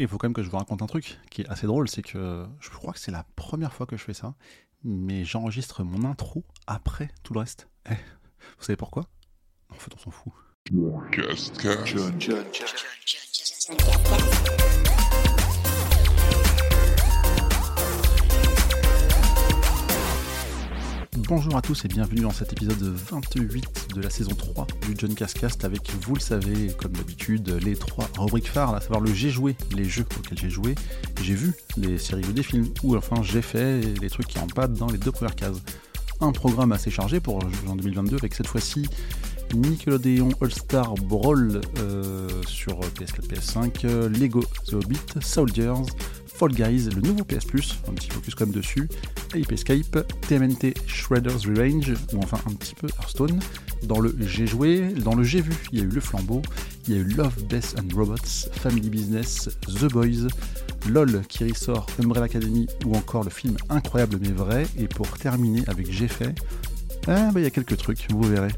Et 0.00 0.04
il 0.04 0.08
faut 0.08 0.16
quand 0.16 0.28
même 0.28 0.32
que 0.32 0.42
je 0.42 0.48
vous 0.48 0.56
raconte 0.56 0.80
un 0.80 0.86
truc 0.86 1.18
qui 1.30 1.42
est 1.42 1.48
assez 1.50 1.66
drôle, 1.66 1.86
c'est 1.86 2.00
que 2.00 2.46
je 2.58 2.70
crois 2.70 2.94
que 2.94 2.98
c'est 2.98 3.10
la 3.10 3.26
première 3.36 3.74
fois 3.74 3.84
que 3.84 3.98
je 3.98 4.02
fais 4.02 4.14
ça, 4.14 4.34
mais 4.82 5.26
j'enregistre 5.26 5.84
mon 5.84 6.08
intro 6.08 6.42
après 6.66 7.10
tout 7.22 7.34
le 7.34 7.40
reste. 7.40 7.68
Eh, 7.84 7.92
vous 7.92 8.64
savez 8.64 8.78
pourquoi 8.78 9.04
En 9.68 9.74
fait, 9.74 9.92
on 9.94 9.98
s'en 9.98 10.10
fout. 10.10 10.32
Bonjour 21.30 21.56
à 21.56 21.62
tous 21.62 21.84
et 21.84 21.88
bienvenue 21.88 22.22
dans 22.22 22.32
cet 22.32 22.52
épisode 22.54 22.82
28 22.82 23.94
de 23.94 24.00
la 24.00 24.10
saison 24.10 24.34
3 24.34 24.66
du 24.84 24.96
John 24.98 25.14
Cascast 25.14 25.64
avec, 25.64 25.88
vous 26.02 26.14
le 26.14 26.20
savez, 26.20 26.72
comme 26.76 26.90
d'habitude, 26.90 27.48
les 27.62 27.76
trois 27.76 28.08
rubriques 28.18 28.48
phares, 28.48 28.74
à 28.74 28.80
savoir 28.80 28.98
le 28.98 29.14
j'ai 29.14 29.30
joué, 29.30 29.54
les 29.76 29.84
jeux 29.84 30.04
auxquels 30.18 30.38
j'ai 30.38 30.50
joué, 30.50 30.74
j'ai 31.22 31.34
vu 31.34 31.52
les 31.76 31.98
séries 31.98 32.24
ou 32.28 32.32
des 32.32 32.42
films, 32.42 32.66
ou 32.82 32.96
enfin 32.96 33.22
j'ai 33.22 33.42
fait 33.42 33.80
les 33.80 34.10
trucs 34.10 34.26
qui 34.26 34.40
en 34.40 34.48
pas 34.48 34.66
dans 34.66 34.88
les 34.88 34.98
deux 34.98 35.12
premières 35.12 35.36
cases. 35.36 35.62
Un 36.20 36.32
programme 36.32 36.72
assez 36.72 36.90
chargé 36.90 37.20
pour 37.20 37.38
en 37.68 37.76
2022 37.76 38.16
avec 38.16 38.34
cette 38.34 38.48
fois-ci 38.48 38.88
Nickelodeon 39.54 40.30
All-Star 40.40 40.94
Brawl 40.96 41.60
euh, 41.78 42.28
sur 42.48 42.80
PS4, 42.80 43.28
PS5, 43.28 43.86
Lego 44.08 44.42
The 44.66 44.72
Hobbit, 44.72 44.98
Soldiers, 45.20 45.74
Fall 46.40 46.52
Guys, 46.52 46.88
le 46.94 47.02
nouveau 47.02 47.22
PS 47.22 47.44
Plus, 47.44 47.78
un 47.86 47.92
petit 47.92 48.08
focus 48.08 48.34
comme 48.34 48.50
dessus, 48.50 48.88
Ape 49.34 49.52
Escape, 49.52 50.10
TMNT 50.26 50.72
Shredder's 50.86 51.44
Revenge, 51.44 51.92
ou 52.14 52.18
enfin 52.22 52.38
un 52.46 52.54
petit 52.54 52.74
peu 52.74 52.86
Hearthstone. 52.98 53.38
Dans 53.82 54.00
le 54.00 54.16
J'ai 54.20 54.46
joué, 54.46 54.88
dans 55.04 55.14
le 55.14 55.22
J'ai 55.22 55.42
vu, 55.42 55.52
il 55.70 55.80
y 55.80 55.82
a 55.82 55.84
eu 55.84 55.88
Le 55.88 56.00
Flambeau, 56.00 56.40
il 56.88 56.94
y 56.94 56.96
a 56.96 57.00
eu 57.02 57.04
Love, 57.04 57.46
Death 57.46 57.74
and 57.78 57.94
Robots, 57.94 58.48
Family 58.52 58.88
Business, 58.88 59.50
The 59.66 59.92
Boys, 59.92 60.28
LOL 60.88 61.20
qui 61.28 61.44
ressort, 61.44 61.86
Umbrella 62.02 62.24
Academy, 62.24 62.66
ou 62.86 62.94
encore 62.94 63.24
le 63.24 63.30
film 63.30 63.58
Incroyable 63.68 64.16
mais 64.18 64.32
vrai. 64.32 64.66
Et 64.78 64.88
pour 64.88 65.10
terminer 65.18 65.62
avec 65.66 65.92
J'ai 65.92 66.08
fait, 66.08 66.34
ah, 67.06 67.28
bah, 67.34 67.40
il 67.40 67.42
y 67.42 67.46
a 67.46 67.50
quelques 67.50 67.76
trucs, 67.76 68.06
vous 68.10 68.22
verrez. 68.22 68.52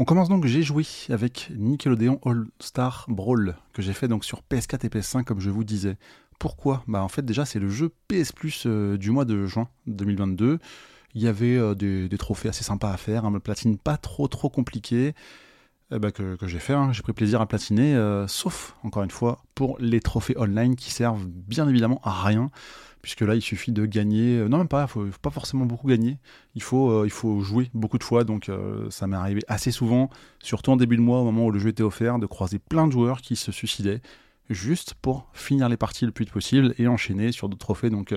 On 0.00 0.04
commence 0.04 0.28
donc, 0.28 0.46
j'ai 0.46 0.62
joué 0.62 0.86
avec 1.08 1.50
Nickelodeon 1.56 2.20
All 2.24 2.46
Star 2.60 3.04
Brawl, 3.08 3.56
que 3.72 3.82
j'ai 3.82 3.92
fait 3.92 4.06
donc 4.06 4.24
sur 4.24 4.42
PS4 4.48 4.86
et 4.86 4.88
PS5 4.88 5.24
comme 5.24 5.40
je 5.40 5.50
vous 5.50 5.64
disais. 5.64 5.96
Pourquoi? 6.38 6.84
Bah 6.86 7.02
en 7.02 7.08
fait 7.08 7.22
déjà 7.22 7.44
c'est 7.44 7.58
le 7.58 7.68
jeu 7.68 7.90
PS 8.06 8.30
Plus 8.30 8.62
euh, 8.66 8.96
du 8.96 9.10
mois 9.10 9.24
de 9.24 9.44
juin 9.46 9.68
2022. 9.88 10.60
Il 11.16 11.22
y 11.22 11.26
avait 11.26 11.56
euh, 11.56 11.74
des, 11.74 12.16
trophées 12.16 12.48
assez 12.48 12.62
sympas 12.62 12.92
à 12.92 12.96
faire, 12.96 13.24
un 13.24 13.40
platine 13.40 13.76
pas 13.76 13.96
trop 13.96 14.28
trop 14.28 14.48
compliqué. 14.48 15.14
Eh 15.90 15.98
ben, 15.98 16.10
que, 16.10 16.36
j'ai 16.42 16.58
fait, 16.58 16.74
hein. 16.74 16.92
j'ai 16.92 17.00
pris 17.00 17.14
plaisir 17.14 17.40
à 17.40 17.46
platiner, 17.46 17.94
euh, 17.94 18.26
sauf 18.26 18.76
encore 18.82 19.02
une 19.04 19.10
fois 19.10 19.42
pour 19.54 19.78
les 19.80 20.00
trophées 20.00 20.36
online 20.36 20.76
qui 20.76 20.90
servent 20.90 21.26
bien 21.26 21.66
évidemment 21.66 21.98
à 22.04 22.24
rien 22.24 22.50
puisque 23.00 23.22
là 23.22 23.34
il 23.34 23.40
suffit 23.40 23.72
de 23.72 23.86
gagner, 23.86 24.36
euh, 24.36 24.48
non 24.48 24.58
même 24.58 24.68
pas, 24.68 24.82
il 24.82 24.88
faut, 24.88 25.06
faut 25.06 25.18
pas 25.22 25.30
forcément 25.30 25.64
beaucoup 25.64 25.86
gagner, 25.86 26.18
il 26.54 26.62
faut, 26.62 26.90
euh, 26.90 27.06
il 27.06 27.10
faut 27.10 27.40
jouer 27.40 27.70
beaucoup 27.72 27.96
de 27.96 28.04
fois, 28.04 28.24
donc 28.24 28.50
ça 28.90 29.06
m'est 29.06 29.16
arrivé 29.16 29.40
assez 29.48 29.70
souvent, 29.70 30.10
surtout 30.40 30.72
en 30.72 30.76
début 30.76 30.96
de 30.96 31.00
mois 31.00 31.20
au 31.20 31.24
moment 31.24 31.46
où 31.46 31.50
le 31.50 31.58
jeu 31.58 31.70
était 31.70 31.82
offert, 31.82 32.18
de 32.18 32.26
croiser 32.26 32.58
plein 32.58 32.86
de 32.86 32.92
joueurs 32.92 33.22
qui 33.22 33.34
se 33.34 33.50
suicidaient 33.50 34.02
juste 34.50 34.92
pour 34.92 35.30
finir 35.32 35.70
les 35.70 35.78
parties 35.78 36.04
le 36.04 36.12
plus 36.12 36.24
vite 36.24 36.34
possible 36.34 36.74
et 36.76 36.86
enchaîner 36.86 37.32
sur 37.32 37.48
d'autres 37.48 37.64
trophées, 37.64 37.88
donc 37.88 38.14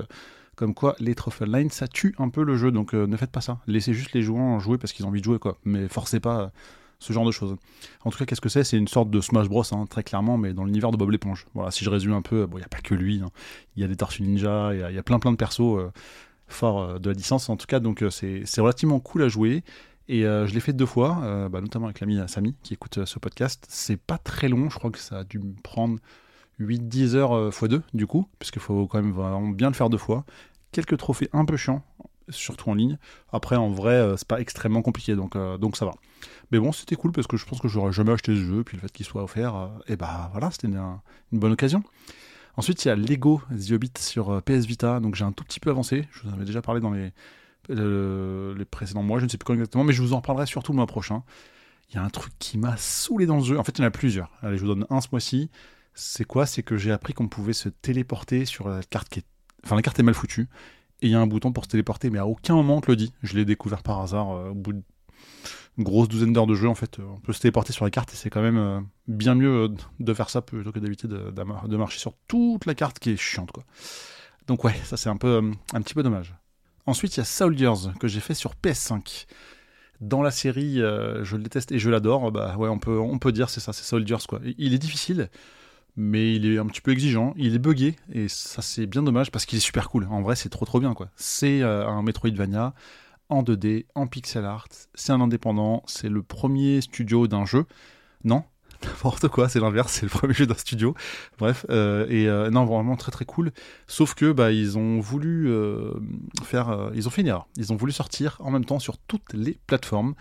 comme 0.56 0.73
quoi 0.73 0.95
les 1.00 1.16
trophées 1.16 1.45
online 1.45 1.69
ça 1.69 1.88
tue 1.88 2.16
un 2.17 2.28
peu 2.28 2.44
le 2.44 2.58
jeu, 2.58 2.72
donc 2.73 2.91
ne 2.91 3.16
faites 3.16 3.31
pas 3.31 3.41
ça, 3.41 3.59
laissez 3.66 3.94
juste 3.94 4.11
les 4.13 4.23
joueurs 4.23 4.59
jouer 4.59 4.78
parce 4.78 4.91
qu'ils 4.91 5.06
ont 5.06 5.09
envie 5.09 5.22
de 5.22 5.25
jouer 5.25 5.39
quoi, 5.39 5.58
mais 5.63 5.88
forcez 5.88 6.19
pas 6.19 6.52
ce 7.02 7.13
genre 7.13 7.25
de 7.25 7.31
choses. 7.31 7.55
En 8.05 8.11
tout 8.11 8.17
cas, 8.17 8.25
qu'est-ce 8.25 8.41
que 8.41 8.47
c'est? 8.47 8.63
C'est 8.63 8.77
une 8.77 8.88
sorte 8.88 9.09
de 9.09 9.19
Smash 9.21 9.49
Bros, 9.49 9.63
hein, 9.71 9.85
très 9.89 10.03
clairement, 10.03 10.38
mais 10.38 10.53
dans 10.53 10.63
l'univers 10.63 10.91
de 10.91 10.97
Bob 10.97 11.09
l'éponge. 11.09 11.47
Voilà, 11.55 11.71
si 11.71 11.83
je 11.83 11.89
résume 11.89 12.13
un 12.13 12.21
peu, 12.21 12.47
il 12.52 12.57
n'y 12.57 12.63
a 12.63 12.67
pas 12.67 12.80
que 12.80 12.94
lui, 12.94 13.21
hein. 13.23 13.31
il 13.75 13.81
y 13.81 13.83
a 13.83 13.88
des 13.88 13.95
Tortues 13.95 14.21
Ninja, 14.21 14.73
il 14.73 14.95
y, 14.95 14.97
a 14.97 15.03
plein 15.03 15.17
plein 15.17 15.31
de 15.31 15.38
persos 15.38 15.79
euh, 15.79 15.91
forts 16.47 16.81
euh, 16.81 17.00
de 17.00 17.09
la 17.09 17.16
licence, 17.16 17.50
en 17.50 17.57
tout 17.57 17.66
cas, 17.66 17.79
donc 17.79 18.03
euh, 18.03 18.11
c'est 18.11 18.61
relativement 18.61 19.00
cool 19.00 19.23
à 19.23 19.28
jouer. 19.28 19.63
Et 20.07 20.23
je 20.23 20.53
l'ai 20.53 20.59
fait 20.59 20.73
deux 20.73 20.85
fois, 20.85 21.47
bah, 21.50 21.61
notamment 21.61 21.85
avec 21.85 22.01
l'ami 22.01 22.19
Samy 22.28 22.53
qui 22.63 22.73
écoute 22.73 23.06
ce 23.06 23.17
podcast. 23.17 23.66
C'est 23.69 23.95
pas 23.95 24.17
très 24.17 24.50
long, 24.50 24.69
je 24.69 24.78
crois 24.78 24.91
que 24.91 25.00
ça 25.00 25.19
a 25.19 25.23
dû 25.23 25.40
me 25.40 25.53
prendre 25.63 26.00
8-10 26.59 27.16
heures 27.16 27.47
x 27.47 27.63
2 27.63 27.81
du 27.94 28.07
coup, 28.07 28.28
puisqu'il 28.38 28.61
faut 28.61 28.88
quand 28.88 29.01
même 29.01 29.13
vraiment 29.13 29.47
bien 29.47 29.69
le 29.69 29.73
faire 29.73 29.90
deux 29.90 29.97
fois. 29.97 30.25
Quelques 30.73 30.97
trophées 30.97 31.29
un 31.31 31.45
peu 31.45 31.56
chiants, 31.56 31.81
surtout 32.28 32.69
en 32.72 32.73
ligne. 32.73 32.97
Après, 33.31 33.56
en 33.56 33.69
vrai, 33.69 34.16
c'est 34.17 34.28
pas 34.28 34.41
extrêmement 34.41 34.81
compliqué, 34.81 35.16
donc, 35.16 35.38
donc 35.59 35.78
ça 35.78 35.85
va. 35.85 35.94
Mais 36.51 36.59
bon, 36.59 36.72
c'était 36.72 36.95
cool 36.95 37.12
parce 37.12 37.28
que 37.28 37.38
je 37.38 37.45
pense 37.45 37.59
que 37.59 37.67
j'aurais 37.67 37.94
jamais 37.94 38.12
acheté 38.12 38.35
ce 38.35 38.41
jeu, 38.41 38.63
puis 38.63 38.78
le 38.78 38.81
fait 38.81 38.91
qu'il 38.91 39.06
soit 39.06 39.23
offert, 39.23 39.56
euh, 39.56 39.67
et 39.88 39.95
bah 39.95 40.29
voilà, 40.31 40.51
c'était 40.51 40.67
une, 40.67 41.00
bonne 41.31 41.53
occasion. 41.53 41.84
Ensuite, 42.57 42.84
il 42.84 42.89
y 42.89 42.91
a 42.91 42.95
Lego 42.95 43.41
The 43.50 43.97
sur 43.97 44.31
euh, 44.31 44.41
PS 44.41 44.66
Vita, 44.66 45.00
donc 45.00 45.16
j'ai 45.16 45.23
un 45.23 45.31
tout 45.31 45.45
petit 45.45 45.61
peu 45.61 45.69
avancé. 45.69 46.07
Je 46.11 46.23
vous 46.23 46.29
en 46.29 46.34
avais 46.34 46.45
déjà 46.45 46.61
parlé 46.61 46.81
dans 46.81 46.91
les, 46.91 47.13
les 47.69 48.66
précédents 48.66 49.03
mois, 49.03 49.19
je 49.19 49.25
ne 49.25 49.29
sais 49.29 49.38
plus 49.38 49.45
quand 49.45 49.53
exactement, 49.53 49.85
mais 49.85 49.94
je 49.94 50.01
vous 50.01 50.13
en 50.13 50.17
reparlerai 50.17 50.45
surtout 50.45 50.73
le 50.73 50.78
mois 50.78 50.88
prochain. 50.88 51.23
Il 51.90 51.95
y 51.95 51.97
a 51.97 52.03
un 52.03 52.09
truc 52.09 52.34
qui 52.40 52.57
m'a 52.57 52.78
saoulé 52.78 53.25
dans 53.25 53.38
le 53.38 53.44
jeu. 53.44 53.59
En 53.59 53.63
fait, 53.63 53.78
il 53.78 53.81
y 53.81 53.84
en 53.84 53.88
a 53.88 53.91
plusieurs. 53.91 54.31
Allez, 54.41 54.57
je 54.57 54.61
vous 54.61 54.67
donne 54.67 54.85
un 54.90 55.01
ce 55.01 55.09
mois-ci. 55.11 55.50
C'est 55.94 56.23
quoi? 56.23 56.45
C'est 56.45 56.63
que 56.63 56.78
j'ai 56.78 56.91
appris 56.91 57.13
qu'on 57.13 57.28
pouvait 57.28 57.53
se 57.53 57.67
téléporter 57.67 58.45
sur 58.45 58.69
la 58.69 58.81
carte 58.81 59.09
qui 59.09 59.19
est. 59.19 59.25
Enfin, 59.66 59.75
la 59.75 59.81
carte 59.81 60.00
est 60.00 60.03
mal 60.03 60.13
foutue. 60.16 60.47
Et 61.01 61.07
il 61.07 61.11
y 61.11 61.16
a 61.16 61.19
un 61.19 61.28
bouton 61.28 61.51
pour 61.51 61.66
se 61.66 61.69
téléporter, 61.69 62.09
mais 62.09 62.19
à 62.19 62.28
aucun 62.28 62.56
moment 62.56 62.78
on 62.78 62.81
te 62.81 62.90
le 62.90 62.95
dit. 62.95 63.11
Je 63.23 63.35
l'ai 63.35 63.44
découvert 63.44 63.84
par 63.84 64.00
hasard 64.00 64.31
euh, 64.31 64.50
au 64.50 64.53
bout 64.53 64.73
de 64.73 64.84
grosse 65.80 66.08
douzaine 66.08 66.34
d'heures 66.34 66.48
de 66.48 66.56
jeu 66.56 66.68
en 66.68 66.76
fait. 66.76 67.00
On 67.00 67.20
peut 67.20 67.34
se 67.34 67.40
téléporter 67.40 67.74
sur 67.74 67.86
la 67.86 67.92
carte 67.92 68.14
et 68.14 68.16
c'est 68.16 68.30
quand 68.30 68.42
même 68.42 68.58
euh, 68.58 68.80
bien 69.08 69.36
mieux 69.36 69.64
euh, 69.64 69.70
de 70.00 70.14
faire 70.14 70.30
ça 70.30 70.42
plutôt 70.42 70.72
que 70.72 70.80
d'éviter 70.80 71.08
de, 71.08 71.78
marcher 71.78 72.00
sur 72.00 72.14
toute 72.28 72.66
la 72.66 72.76
carte 72.76 73.00
qui 73.00 73.12
est 73.12 73.18
chiante 73.18 73.52
quoi. 73.52 73.64
Donc 74.48 74.64
ouais, 74.64 74.76
ça 74.84 74.98
c'est 74.98 75.09
un 75.09 75.18
peu 75.18 75.28
euh, 75.28 75.52
un 75.74 75.82
petit 75.82 75.94
peu 75.94 76.04
dommage. 76.04 76.36
Ensuite, 76.88 77.16
il 77.16 77.20
y 77.20 77.22
a 77.22 77.26
Soldiers 77.26 77.92
que 78.00 78.08
j'ai 78.08 78.20
fait 78.20 78.34
sur 78.34 78.56
PS5. 78.56 79.28
Dans 80.02 80.24
la 80.24 80.32
série, 80.32 80.78
je 80.78 81.36
le 81.36 81.44
déteste 81.44 81.72
et 81.72 81.78
je 81.78 81.92
l'adore. 81.92 82.32
Bah 82.32 82.56
ouais, 82.58 82.70
on 82.70 82.80
peut 82.80 82.98
on 82.98 83.20
peut 83.20 83.32
dire 83.32 83.52
c'est 83.52 83.59
ça, 83.59 83.72
c'est 83.72 83.84
Soldiers 83.84 84.26
quoi. 84.28 84.40
Il 84.58 84.74
est 84.74 84.80
difficile, 84.80 85.30
mais 85.96 86.34
il 86.36 86.52
est 86.52 86.58
un 86.58 86.66
petit 86.66 86.82
peu 86.82 86.92
exigeant. 86.92 87.36
Il 87.38 87.53
est 87.53 87.59
buggé 87.59 87.98
et 88.12 88.28
ça 88.28 88.64
c'est 88.64 88.88
bien 88.88 89.03
dommage 89.03 89.30
parce 89.30 89.46
qu'il 89.46 89.59
est 89.59 89.62
super 89.62 89.92
cool. 89.92 90.08
En 90.09 90.24
vrai, 90.24 90.36
c'est 90.36 90.50
trop 90.50 90.66
trop 90.66 90.80
bien 90.80 90.96
quoi. 90.96 91.09
C'est 91.18 91.62
un 91.62 92.02
Metroidvania 92.02 92.74
en 93.31 93.44
2D, 93.44 93.86
en 93.96 94.06
pixel 94.06 94.46
art. 94.46 94.68
C'est 94.94 95.12
un 95.12 95.22
indépendant, 95.22 95.81
c'est 95.88 96.09
le 96.09 96.22
premier 96.22 96.81
studio 96.81 97.28
d'un 97.28 97.46
jeu. 97.46 97.66
Non, 98.24 98.44
n'importe 98.84 99.30
quoi, 99.30 99.50
c'est 99.50 99.59
l'inverse, 99.59 99.94
c'est 99.94 100.06
le 100.06 100.09
premier 100.09 100.34
jeu 100.34 100.46
d'un 100.46 100.56
studio. 100.56 100.94
Bref, 101.40 101.66
euh, 101.70 102.06
et 102.09 102.28
euh, 102.28 102.52
non, 102.52 102.66
vraiment 102.66 102.97
très 102.97 103.12
très 103.12 103.25
cool. 103.25 103.52
Sauf 103.88 104.14
que 104.14 104.31
bah 104.31 104.52
ils 104.52 104.78
ont 104.78 105.00
voulu 105.00 105.50
euh, 105.50 105.94
faire, 106.44 106.91
ils 106.94 107.08
ont 107.08 107.12
fait 107.12 107.22
une 107.22 107.28
erreur. 107.28 107.47
Ils 107.58 107.74
ont 107.74 107.78
voulu 107.78 107.94
sortir 107.94 108.38
en 108.41 108.52
même 108.52 108.66
temps 108.66 108.80
sur 108.80 108.97
toutes 108.97 109.34
les 109.34 109.58
plateformes, 109.66 110.14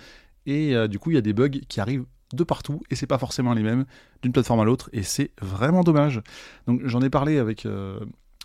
et 0.46 0.88
du 0.88 0.98
coup 0.98 1.10
il 1.10 1.14
y 1.14 1.18
a 1.18 1.22
des 1.22 1.32
bugs 1.34 1.50
qui 1.68 1.80
arrivent 1.80 2.06
de 2.32 2.44
partout 2.44 2.80
et 2.90 2.94
c'est 2.94 3.08
pas 3.08 3.18
forcément 3.18 3.54
les 3.54 3.62
mêmes 3.62 3.86
d'une 4.22 4.30
plateforme 4.30 4.60
à 4.60 4.64
l'autre 4.64 4.88
et 4.92 5.02
c'est 5.02 5.32
vraiment 5.42 5.82
dommage. 5.82 6.22
Donc 6.68 6.80
j'en 6.84 7.00
ai 7.02 7.10
parlé 7.10 7.38
avec 7.38 7.66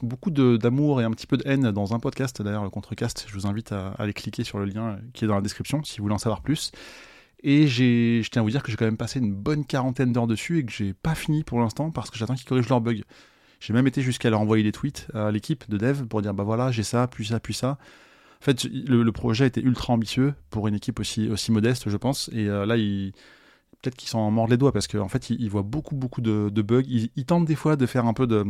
beaucoup 0.06 0.32
d'amour 0.32 1.02
et 1.02 1.04
un 1.04 1.12
petit 1.12 1.28
peu 1.28 1.38
de 1.38 1.44
haine 1.46 1.72
dans 1.72 1.94
un 1.94 2.00
podcast, 2.00 2.42
d'ailleurs 2.42 2.64
le 2.64 2.70
Contrecast, 2.70 3.26
je 3.28 3.34
vous 3.34 3.48
invite 3.48 3.72
à, 3.72 3.90
aller 3.98 4.14
cliquer 4.14 4.44
sur 4.44 4.60
le 4.60 4.66
lien 4.66 4.98
qui 5.14 5.26
est 5.26 5.28
dans 5.28 5.36
la 5.36 5.42
description 5.42 5.84
si 5.84 5.98
vous 5.98 6.04
voulez 6.04 6.16
en 6.16 6.20
savoir 6.20 6.42
plus. 6.42 6.72
Et 7.44 7.68
je 7.68 8.28
tiens 8.30 8.42
à 8.42 8.44
vous 8.44 8.50
dire 8.50 8.64
que 8.64 8.72
j'ai 8.72 8.78
quand 8.78 8.86
même 8.86 8.98
passé 8.98 9.20
une 9.20 9.34
bonne 9.34 9.66
quarantaine 9.66 10.12
d'heures 10.12 10.28
dessus 10.28 10.60
et 10.60 10.66
que 10.66 10.72
j'ai 10.72 10.94
pas 10.94 11.14
fini 11.14 11.44
pour 11.44 11.60
l'instant 11.60 11.92
parce 11.92 12.10
que 12.10 12.18
j'attends 12.18 12.36
qu'ils 12.36 12.48
corrigent 12.48 12.70
leurs 12.70 12.82
bugs. 12.82 13.02
J'ai 13.60 13.74
même 13.74 13.88
été 13.88 14.02
jusqu'à 14.02 14.30
leur 14.30 14.42
envoyer 14.42 14.64
des 14.64 14.72
tweets 14.72 15.08
à 15.14 15.32
l'équipe 15.32 15.70
de 15.70 15.78
dev 15.78 16.06
pour 16.06 16.22
dire 16.22 16.34
bah 16.34 16.44
voilà 16.44 16.72
j'ai 16.72 16.84
ça, 16.84 17.08
puis 17.08 17.26
ça, 17.26 17.40
puis 17.40 17.54
ça. 17.54 17.78
En 18.42 18.46
fait, 18.46 18.64
le, 18.66 19.12
projet 19.12 19.48
était 19.48 19.62
ultra 19.62 19.94
ambitieux 19.94 20.36
pour 20.50 20.68
une 20.68 20.76
équipe 20.76 21.00
aussi, 21.00 21.30
aussi 21.30 21.52
modeste, 21.52 21.90
je 21.90 21.98
pense. 21.98 22.30
Et 22.32 22.48
euh, 22.48 22.66
là, 22.66 22.78
il, 22.78 23.14
peut-être 23.86 23.96
qu'ils 23.96 24.10
s'en 24.10 24.32
mordent 24.32 24.50
les 24.50 24.58
doigts 24.58 24.72
parce 24.72 24.88
qu'en 24.88 25.08
fait, 25.08 25.30
ils, 25.30 25.50
voient 25.50 25.62
beaucoup, 25.62 25.96
beaucoup 25.96 26.22
de, 26.22 26.50
bugs. 26.62 26.84
Ils, 26.88 27.26
tentent 27.26 27.46
des 27.46 27.56
fois 27.56 27.76
de 27.76 27.86
faire 27.86 28.06
un 28.06 28.14
peu 28.14 28.26
de 28.26 28.44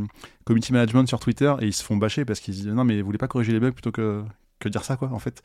community 0.45 0.71
management 0.71 1.07
sur 1.07 1.19
Twitter 1.19 1.54
et 1.60 1.65
ils 1.65 1.74
se 1.74 1.83
font 1.83 1.98
bâcher 1.98 2.24
parce 2.24 2.39
qu'ils 2.39 2.54
disent 2.54 2.68
non, 2.68 2.86
mais 2.86 3.01
vous 3.01 3.06
voulez 3.06 3.18
pas 3.18 3.27
corriger 3.27 3.51
les 3.51 3.60
bugs 3.60 3.74
plutôt 3.74 3.92
que, 3.92 4.24
que 4.60 4.69
dire 4.69 4.83
ça, 4.83 4.95
quoi, 4.95 5.10
en 5.12 5.19
fait. 5.19 5.44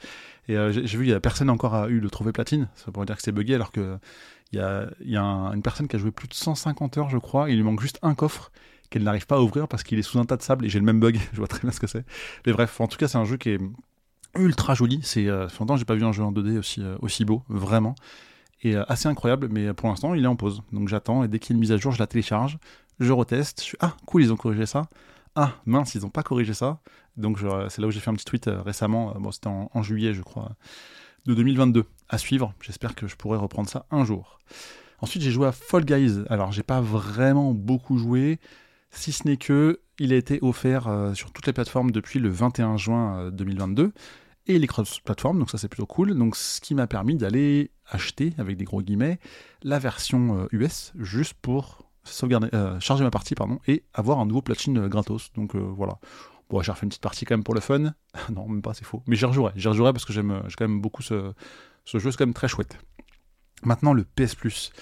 Et 0.48 0.56
euh, 0.56 0.70
j'ai 0.72 0.96
vu, 0.96 1.06
il 1.06 1.10
y 1.10 1.12
a 1.12 1.20
personne 1.20 1.50
encore 1.50 1.74
a 1.74 1.88
eu 1.88 1.98
le 1.98 2.08
trouver 2.08 2.30
platine. 2.30 2.68
Ça 2.76 2.92
pourrait 2.92 3.06
dire 3.06 3.16
que 3.16 3.22
c'est 3.22 3.32
buggé 3.32 3.56
alors 3.56 3.72
que 3.72 3.98
il 4.52 4.58
y 4.58 4.62
a, 4.62 4.88
y 5.04 5.16
a 5.16 5.22
une 5.22 5.62
personne 5.62 5.88
qui 5.88 5.96
a 5.96 5.98
joué 5.98 6.10
plus 6.10 6.28
de 6.28 6.34
150 6.34 6.98
heures, 6.98 7.10
je 7.10 7.18
crois. 7.18 7.50
il 7.50 7.56
lui 7.56 7.62
manque 7.62 7.80
juste 7.80 7.98
un 8.02 8.14
coffre 8.14 8.50
qu'elle 8.90 9.04
n'arrive 9.04 9.26
pas 9.26 9.36
à 9.36 9.40
ouvrir 9.40 9.68
parce 9.68 9.84
qu'il 9.84 9.98
est 9.98 10.02
sous 10.02 10.18
un 10.18 10.24
tas 10.24 10.36
de 10.36 10.42
sable 10.42 10.64
et 10.66 10.68
j'ai 10.68 10.78
le 10.78 10.84
même 10.84 11.00
bug. 11.00 11.18
je 11.32 11.38
vois 11.38 11.48
très 11.48 11.60
bien 11.60 11.72
ce 11.72 11.80
que 11.80 11.88
c'est. 11.88 12.04
Mais 12.46 12.52
bref, 12.52 12.80
en 12.80 12.86
tout 12.86 12.96
cas, 12.96 13.08
c'est 13.08 13.18
un 13.18 13.24
jeu 13.24 13.36
qui 13.36 13.50
est 13.50 13.60
ultra 14.36 14.74
joli. 14.74 15.00
C'est 15.02 15.26
euh, 15.26 15.48
longtemps 15.58 15.76
j'ai 15.76 15.84
pas 15.84 15.96
vu 15.96 16.04
un 16.04 16.12
jeu 16.12 16.22
en 16.22 16.30
2D 16.30 16.58
aussi, 16.58 16.80
euh, 16.80 16.96
aussi 17.00 17.24
beau, 17.24 17.42
vraiment 17.48 17.96
est 18.62 18.74
euh, 18.74 18.84
assez 18.88 19.08
incroyable, 19.08 19.48
mais 19.50 19.72
pour 19.74 19.88
l'instant, 19.88 20.14
il 20.14 20.24
est 20.24 20.28
en 20.28 20.36
pause. 20.36 20.62
Donc 20.72 20.88
j'attends, 20.88 21.24
et 21.24 21.28
dès 21.28 21.38
qu'il 21.38 21.50
y 21.50 21.54
a 21.54 21.56
une 21.56 21.60
mise 21.60 21.72
à 21.72 21.76
jour, 21.76 21.92
je 21.92 21.98
la 21.98 22.06
télécharge, 22.06 22.58
je 23.00 23.12
reteste, 23.12 23.60
je 23.60 23.64
suis 23.64 23.78
Ah, 23.80 23.96
cool, 24.06 24.22
ils 24.22 24.32
ont 24.32 24.36
corrigé 24.36 24.66
ça. 24.66 24.88
Ah, 25.34 25.54
mince, 25.64 25.94
ils 25.94 26.02
n'ont 26.02 26.10
pas 26.10 26.22
corrigé 26.22 26.54
ça. 26.54 26.80
Donc 27.16 27.38
c'est 27.68 27.80
là 27.80 27.88
où 27.88 27.90
j'ai 27.90 28.00
fait 28.00 28.10
un 28.10 28.14
petit 28.14 28.24
tweet 28.24 28.48
euh, 28.48 28.60
récemment, 28.62 29.14
euh, 29.14 29.18
bon, 29.18 29.30
c'était 29.30 29.48
en, 29.48 29.82
juillet, 29.82 30.14
je 30.14 30.22
crois, 30.22 30.52
de 31.26 31.34
2022, 31.34 31.84
à 32.08 32.18
suivre. 32.18 32.54
J'espère 32.60 32.94
que 32.94 33.06
je 33.06 33.16
pourrai 33.16 33.38
reprendre 33.38 33.68
ça 33.68 33.86
un 33.90 34.04
jour. 34.04 34.40
Ensuite, 35.00 35.22
j'ai 35.22 35.30
joué 35.30 35.46
à 35.46 35.52
Fall 35.52 35.84
Guys. 35.84 36.24
Alors, 36.28 36.52
j'ai 36.52 36.62
pas 36.62 36.80
vraiment 36.80 37.54
beaucoup 37.54 37.96
joué, 37.96 38.38
si 38.90 39.12
ce 39.12 39.26
n'est 39.26 39.36
que 39.36 39.80
il 39.98 40.12
a 40.12 40.16
été 40.16 40.38
offert 40.42 40.88
euh, 40.88 41.14
sur 41.14 41.30
toutes 41.32 41.46
les 41.46 41.52
plateformes 41.52 41.90
depuis 41.90 42.18
le 42.18 42.30
21 42.30 42.76
juin 42.76 43.30
2022 43.30 43.92
et 44.46 44.58
les 44.58 44.66
cross-platforms, 44.66 45.38
donc 45.38 45.50
ça 45.50 45.58
c'est 45.58 45.68
plutôt 45.68 45.86
cool. 45.86 46.14
Donc, 46.14 46.36
ce 46.36 46.60
qui 46.60 46.74
m'a 46.74 46.86
permis 46.86 47.16
d'aller 47.16 47.70
acheter, 47.90 48.32
avec 48.38 48.56
des 48.56 48.64
gros 48.64 48.82
guillemets, 48.82 49.18
la 49.62 49.78
version 49.78 50.48
US 50.52 50.92
juste 50.98 51.34
pour 51.34 51.86
sauvegarder, 52.04 52.48
charger 52.80 53.04
ma 53.04 53.10
partie 53.10 53.34
pardon, 53.34 53.58
et 53.66 53.84
avoir 53.92 54.18
un 54.18 54.26
nouveau 54.26 54.42
platine 54.42 54.88
gratos. 54.88 55.32
Donc 55.34 55.54
voilà. 55.54 55.98
Bon, 56.48 56.62
j'ai 56.62 56.72
refait 56.72 56.84
une 56.84 56.88
petite 56.88 57.02
partie 57.02 57.24
quand 57.24 57.34
même 57.34 57.44
pour 57.44 57.54
le 57.54 57.60
fun. 57.60 57.78
non, 58.32 58.48
même 58.48 58.62
pas, 58.62 58.74
c'est 58.74 58.84
faux. 58.84 59.02
Mais 59.06 59.16
j'y 59.16 59.24
rejouerai. 59.24 59.52
J'y 59.54 59.68
rejouerai 59.68 59.92
parce 59.92 60.04
que 60.04 60.12
j'aime 60.12 60.42
quand 60.56 60.66
même 60.66 60.80
beaucoup 60.80 61.02
ce, 61.02 61.32
ce 61.84 61.98
jeu, 61.98 62.10
c'est 62.10 62.16
quand 62.16 62.26
même 62.26 62.34
très 62.34 62.48
chouette. 62.48 62.78
Maintenant, 63.62 63.92
le 63.92 64.04
PS 64.04 64.34
Plus, 64.34 64.72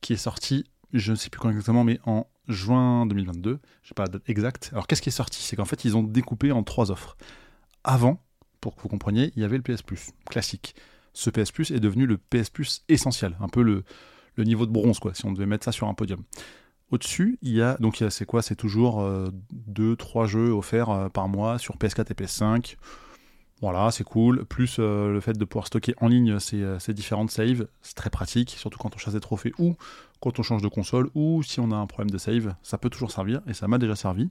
qui 0.00 0.12
est 0.12 0.18
sorti, 0.18 0.64
je 0.92 1.12
ne 1.12 1.16
sais 1.16 1.30
plus 1.30 1.40
quand 1.40 1.50
exactement, 1.50 1.84
mais 1.84 1.98
en 2.04 2.26
juin 2.48 3.06
2022. 3.06 3.60
Je 3.82 3.88
sais 3.88 3.94
pas 3.94 4.04
la 4.04 4.08
date 4.08 4.28
exacte. 4.28 4.70
Alors, 4.72 4.86
qu'est-ce 4.86 5.02
qui 5.02 5.08
est 5.08 5.12
sorti? 5.12 5.42
C'est 5.42 5.56
qu'en 5.56 5.64
fait, 5.64 5.84
ils 5.84 5.96
ont 5.96 6.02
découpé 6.02 6.52
en 6.52 6.62
trois 6.62 6.90
offres. 6.90 7.16
Avant, 7.84 8.22
pour 8.60 8.76
que 8.76 8.82
vous 8.82 8.88
compreniez, 8.88 9.32
il 9.36 9.42
y 9.42 9.44
avait 9.44 9.56
le 9.56 9.62
PS 9.62 9.82
Plus, 9.82 10.10
classique. 10.28 10.74
Ce 11.16 11.30
PS 11.30 11.50
Plus 11.50 11.70
est 11.70 11.80
devenu 11.80 12.04
le 12.04 12.18
PS 12.18 12.50
Plus 12.50 12.84
essentiel, 12.90 13.38
un 13.40 13.48
peu 13.48 13.62
le, 13.62 13.84
niveau 14.36 14.66
de 14.66 14.70
bronze, 14.70 14.98
quoi, 14.98 15.14
si 15.14 15.24
on 15.24 15.32
devait 15.32 15.46
mettre 15.46 15.64
ça 15.64 15.72
sur 15.72 15.88
un 15.88 15.94
podium. 15.94 16.22
Au-dessus, 16.90 17.38
il 17.40 17.52
y 17.52 17.62
a, 17.62 17.78
donc 17.78 18.04
c'est 18.10 18.26
quoi? 18.26 18.42
C'est 18.42 18.54
toujours 18.54 19.02
2-3 19.02 20.24
euh, 20.24 20.26
jeux 20.26 20.50
offerts 20.50 20.90
euh, 20.90 21.08
par 21.08 21.26
mois 21.28 21.58
sur 21.58 21.78
PS4 21.78 22.12
et 22.12 22.14
PS5. 22.14 22.76
Voilà, 23.62 23.90
c'est 23.90 24.04
cool. 24.04 24.44
Plus 24.44 24.76
euh, 24.78 25.10
le 25.10 25.20
fait 25.20 25.32
de 25.32 25.44
pouvoir 25.46 25.66
stocker 25.68 25.94
en 26.02 26.08
ligne 26.08 26.38
ces, 26.38 26.92
différentes 26.92 27.30
saves, 27.30 27.66
c'est 27.80 27.94
très 27.94 28.10
pratique, 28.10 28.50
surtout 28.50 28.78
quand 28.78 28.94
on 28.94 28.98
chasse 28.98 29.14
des 29.14 29.20
trophées 29.20 29.54
ou 29.58 29.74
quand 30.20 30.38
on 30.38 30.42
change 30.42 30.60
de 30.60 30.68
console 30.68 31.08
ou 31.14 31.42
si 31.42 31.60
on 31.60 31.72
a 31.72 31.76
un 31.76 31.86
problème 31.86 32.10
de 32.10 32.18
save, 32.18 32.54
ça 32.62 32.76
peut 32.76 32.90
toujours 32.90 33.10
servir 33.10 33.40
et 33.46 33.54
ça 33.54 33.68
m'a 33.68 33.78
déjà 33.78 33.96
servi. 33.96 34.28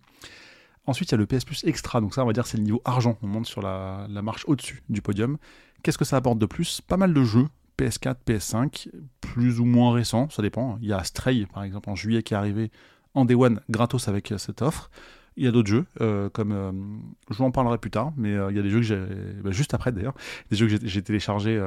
Ensuite, 0.85 1.09
il 1.09 1.13
y 1.13 1.15
a 1.15 1.17
le 1.17 1.25
PS 1.25 1.45
Plus 1.45 1.63
Extra, 1.63 1.99
donc 1.99 2.13
ça, 2.13 2.21
on 2.21 2.27
va 2.27 2.33
dire, 2.33 2.45
c'est 2.45 2.57
le 2.57 2.63
niveau 2.63 2.83
argent. 2.85 3.17
On 3.23 3.27
monte 3.27 3.47
sur 3.47 3.63
la 3.63 4.07
marche 4.07 4.45
au-dessus 4.47 4.83
du 4.87 5.01
podium. 5.01 5.39
Qu'est-ce 5.85 5.99
que 5.99 6.05
ça 6.05 6.17
apporte 6.17 6.39
de 6.39 6.47
plus? 6.47 6.81
Pas 6.81 6.97
mal 6.97 7.13
de 7.13 7.23
jeux 7.23 7.45
PS4, 7.77 8.15
PS5, 8.25 8.89
plus 9.21 9.59
ou 9.59 9.65
moins 9.65 9.93
récent, 9.93 10.27
ça 10.31 10.41
dépend. 10.41 10.79
Il 10.81 10.87
y 10.87 10.93
a 10.93 11.03
Stray, 11.03 11.45
par 11.45 11.61
exemple, 11.61 11.91
en 11.91 11.95
juillet 11.95 12.23
qui 12.23 12.33
est 12.33 12.37
arrivé 12.37 12.71
en 13.13 13.23
Day 13.23 13.35
One 13.35 13.61
gratos 13.69 14.07
avec 14.07 14.31
euh, 14.31 14.39
cette 14.39 14.63
offre. 14.63 14.89
Il 15.37 15.45
y 15.45 15.47
a 15.47 15.51
d'autres 15.51 15.69
jeux, 15.69 15.85
euh, 16.01 16.27
comme 16.31 16.53
euh, 16.53 16.71
je 17.29 17.37
vous 17.37 17.43
en 17.43 17.51
parlerai 17.51 17.77
plus 17.77 17.91
tard, 17.91 18.13
mais 18.17 18.31
il 18.31 18.55
y 18.55 18.59
a 18.59 18.63
des 18.63 18.71
jeux 18.71 18.79
que 18.79 18.85
j'ai, 18.85 19.05
bah, 19.43 19.51
juste 19.51 19.75
après 19.75 19.91
d'ailleurs, 19.91 20.15
des 20.49 20.57
jeux 20.57 20.67
que 20.67 20.87
j'ai 20.87 21.03
téléchargés 21.03 21.63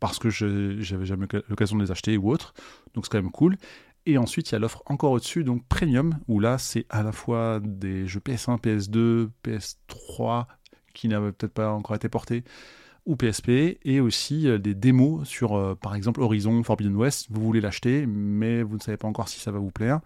parce 0.00 0.18
que 0.18 0.30
j'avais 0.30 1.06
jamais 1.06 1.28
l'occasion 1.48 1.76
de 1.76 1.84
les 1.84 1.92
acheter 1.92 2.16
ou 2.16 2.28
autre, 2.28 2.54
donc 2.94 3.04
c'est 3.04 3.12
quand 3.12 3.22
même 3.22 3.30
cool. 3.30 3.56
Et 4.04 4.18
ensuite, 4.18 4.50
il 4.50 4.54
y 4.54 4.56
a 4.56 4.58
l'offre 4.58 4.82
encore 4.86 5.12
au-dessus, 5.12 5.44
donc 5.44 5.64
Premium, 5.68 6.18
où 6.26 6.40
là, 6.40 6.58
c'est 6.58 6.86
à 6.90 7.04
la 7.04 7.12
fois 7.12 7.60
des 7.62 8.08
jeux 8.08 8.18
PS1, 8.18 8.60
PS2, 8.60 9.28
PS3, 9.44 10.46
qui 10.92 11.06
n'avaient 11.06 11.30
peut-être 11.30 11.54
pas 11.54 11.70
encore 11.70 11.94
été 11.94 12.08
portés, 12.08 12.42
ou 13.10 13.16
PSP, 13.16 13.78
et 13.84 14.00
aussi 14.00 14.46
euh, 14.46 14.58
des 14.58 14.72
démos 14.72 15.26
sur, 15.26 15.54
euh, 15.54 15.74
par 15.74 15.96
exemple, 15.96 16.20
Horizon 16.20 16.62
Forbidden 16.62 16.94
West. 16.94 17.26
Vous 17.28 17.42
voulez 17.42 17.60
l'acheter, 17.60 18.06
mais 18.06 18.62
vous 18.62 18.76
ne 18.76 18.80
savez 18.80 18.96
pas 18.96 19.08
encore 19.08 19.28
si 19.28 19.40
ça 19.40 19.50
va 19.50 19.58
vous 19.58 19.72
plaire. 19.72 19.98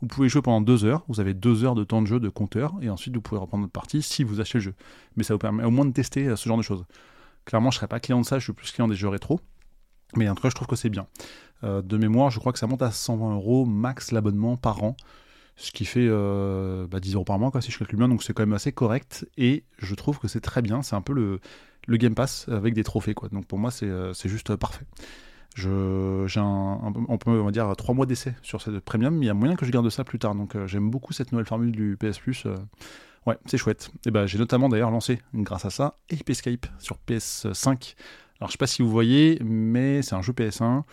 Vous 0.00 0.06
pouvez 0.06 0.28
jouer 0.28 0.42
pendant 0.42 0.60
deux 0.60 0.84
heures, 0.84 1.04
vous 1.08 1.18
avez 1.18 1.34
deux 1.34 1.64
heures 1.64 1.74
de 1.74 1.82
temps 1.82 2.02
de 2.02 2.06
jeu 2.06 2.20
de 2.20 2.28
compteur, 2.28 2.74
et 2.80 2.88
ensuite 2.88 3.14
vous 3.16 3.20
pouvez 3.20 3.40
reprendre 3.40 3.62
votre 3.62 3.72
partie 3.72 4.00
si 4.00 4.22
vous 4.22 4.40
achetez 4.40 4.58
le 4.58 4.62
jeu. 4.62 4.74
Mais 5.16 5.24
ça 5.24 5.34
vous 5.34 5.38
permet 5.38 5.64
au 5.64 5.72
moins 5.72 5.84
de 5.84 5.92
tester 5.92 6.28
euh, 6.28 6.36
ce 6.36 6.48
genre 6.48 6.56
de 6.56 6.62
choses. 6.62 6.84
Clairement, 7.46 7.72
je 7.72 7.76
ne 7.76 7.78
serais 7.78 7.88
pas 7.88 7.98
client 7.98 8.20
de 8.20 8.26
ça, 8.26 8.38
je 8.38 8.44
suis 8.44 8.52
plus 8.52 8.70
client 8.70 8.86
des 8.86 8.94
jeux 8.94 9.08
rétro. 9.08 9.40
Mais 10.14 10.28
en 10.28 10.36
tout 10.36 10.42
cas, 10.42 10.50
je 10.50 10.54
trouve 10.54 10.68
que 10.68 10.76
c'est 10.76 10.90
bien. 10.90 11.08
de 11.62 11.96
mémoire, 11.96 12.30
je 12.30 12.38
crois 12.38 12.52
que 12.52 12.58
ça 12.60 12.68
monte 12.68 12.82
à 12.82 12.92
120 12.92 13.34
euros 13.34 13.64
max 13.64 14.12
l'abonnement 14.12 14.56
par 14.56 14.84
an 14.84 14.94
ce 15.56 15.70
qui 15.70 15.84
fait 15.84 16.06
10 16.06 16.08
bah, 16.08 16.98
euros 17.14 17.24
par 17.24 17.38
mois, 17.38 17.50
quoi, 17.50 17.60
si 17.60 17.70
je 17.70 17.78
calcule 17.78 17.98
bien, 17.98 18.08
donc 18.08 18.22
c'est 18.22 18.32
quand 18.32 18.42
même 18.42 18.54
assez 18.54 18.72
correct, 18.72 19.26
et 19.36 19.64
je 19.78 19.94
trouve 19.94 20.18
que 20.18 20.28
c'est 20.28 20.40
très 20.40 20.62
bien, 20.62 20.82
c'est 20.82 20.96
un 20.96 21.02
peu 21.02 21.12
le, 21.12 21.40
le 21.86 21.96
Game 21.96 22.14
Pass 22.14 22.46
avec 22.48 22.74
des 22.74 22.84
trophées. 22.84 23.14
Quoi. 23.14 23.28
Donc 23.28 23.46
pour 23.46 23.58
moi, 23.58 23.70
c'est 23.70 23.86
euh, 23.86 24.12
juste 24.24 24.50
euh, 24.50 24.56
parfait. 24.56 24.84
Je, 25.54 26.24
j'ai 26.28 26.40
on 26.40 27.18
peut 27.18 27.30
on 27.30 27.44
va 27.44 27.50
dire 27.50 27.70
trois 27.76 27.94
mois 27.94 28.06
d'essai 28.06 28.34
sur 28.42 28.62
cette 28.62 28.80
premium, 28.80 29.14
mais 29.14 29.26
il 29.26 29.28
y 29.28 29.30
a 29.30 29.34
moyen 29.34 29.54
que 29.54 29.66
je 29.66 29.70
garde 29.70 29.88
ça 29.90 30.02
plus 30.02 30.18
tard. 30.18 30.34
Donc 30.34 30.56
euh, 30.56 30.66
j'aime 30.66 30.90
beaucoup 30.90 31.12
cette 31.12 31.30
nouvelle 31.32 31.46
formule 31.46 31.72
du 31.72 31.98
PS 31.98 32.18
Plus. 32.18 32.46
ouais, 33.26 33.36
c'est 33.46 33.58
chouette. 33.58 33.90
Et 34.06 34.10
ben 34.10 34.26
j'ai 34.26 34.38
notamment 34.38 34.70
d'ailleurs 34.70 34.90
lancé, 34.90 35.20
grâce 35.34 35.66
à 35.66 35.70
ça, 35.70 35.96
Ape 36.10 36.30
Escape 36.30 36.66
sur 36.78 36.96
PS5. 37.06 37.94
Alors 38.40 38.48
je 38.48 38.52
sais 38.52 38.58
pas 38.58 38.66
si 38.66 38.80
vous 38.80 38.90
voyez, 38.90 39.38
mais 39.44 40.00
c'est 40.02 40.14
un 40.14 40.22
jeu 40.22 40.32
PS1 40.32 40.84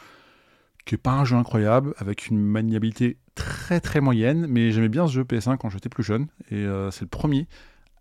qui 0.85 0.95
est 0.95 0.99
pas 0.99 1.11
un 1.11 1.23
jeu 1.23 1.35
incroyable, 1.35 1.93
avec 1.97 2.27
une 2.27 2.39
maniabilité 2.39 3.17
très 3.35 3.79
très 3.79 4.01
moyenne, 4.01 4.45
mais 4.47 4.71
j'aimais 4.71 4.89
bien 4.89 5.07
ce 5.07 5.13
jeu 5.13 5.23
PS1 5.23 5.57
quand 5.57 5.69
j'étais 5.69 5.89
plus 5.89 6.03
jeune, 6.03 6.27
et 6.49 6.65
c'est 6.91 7.01
le 7.01 7.07
premier 7.07 7.47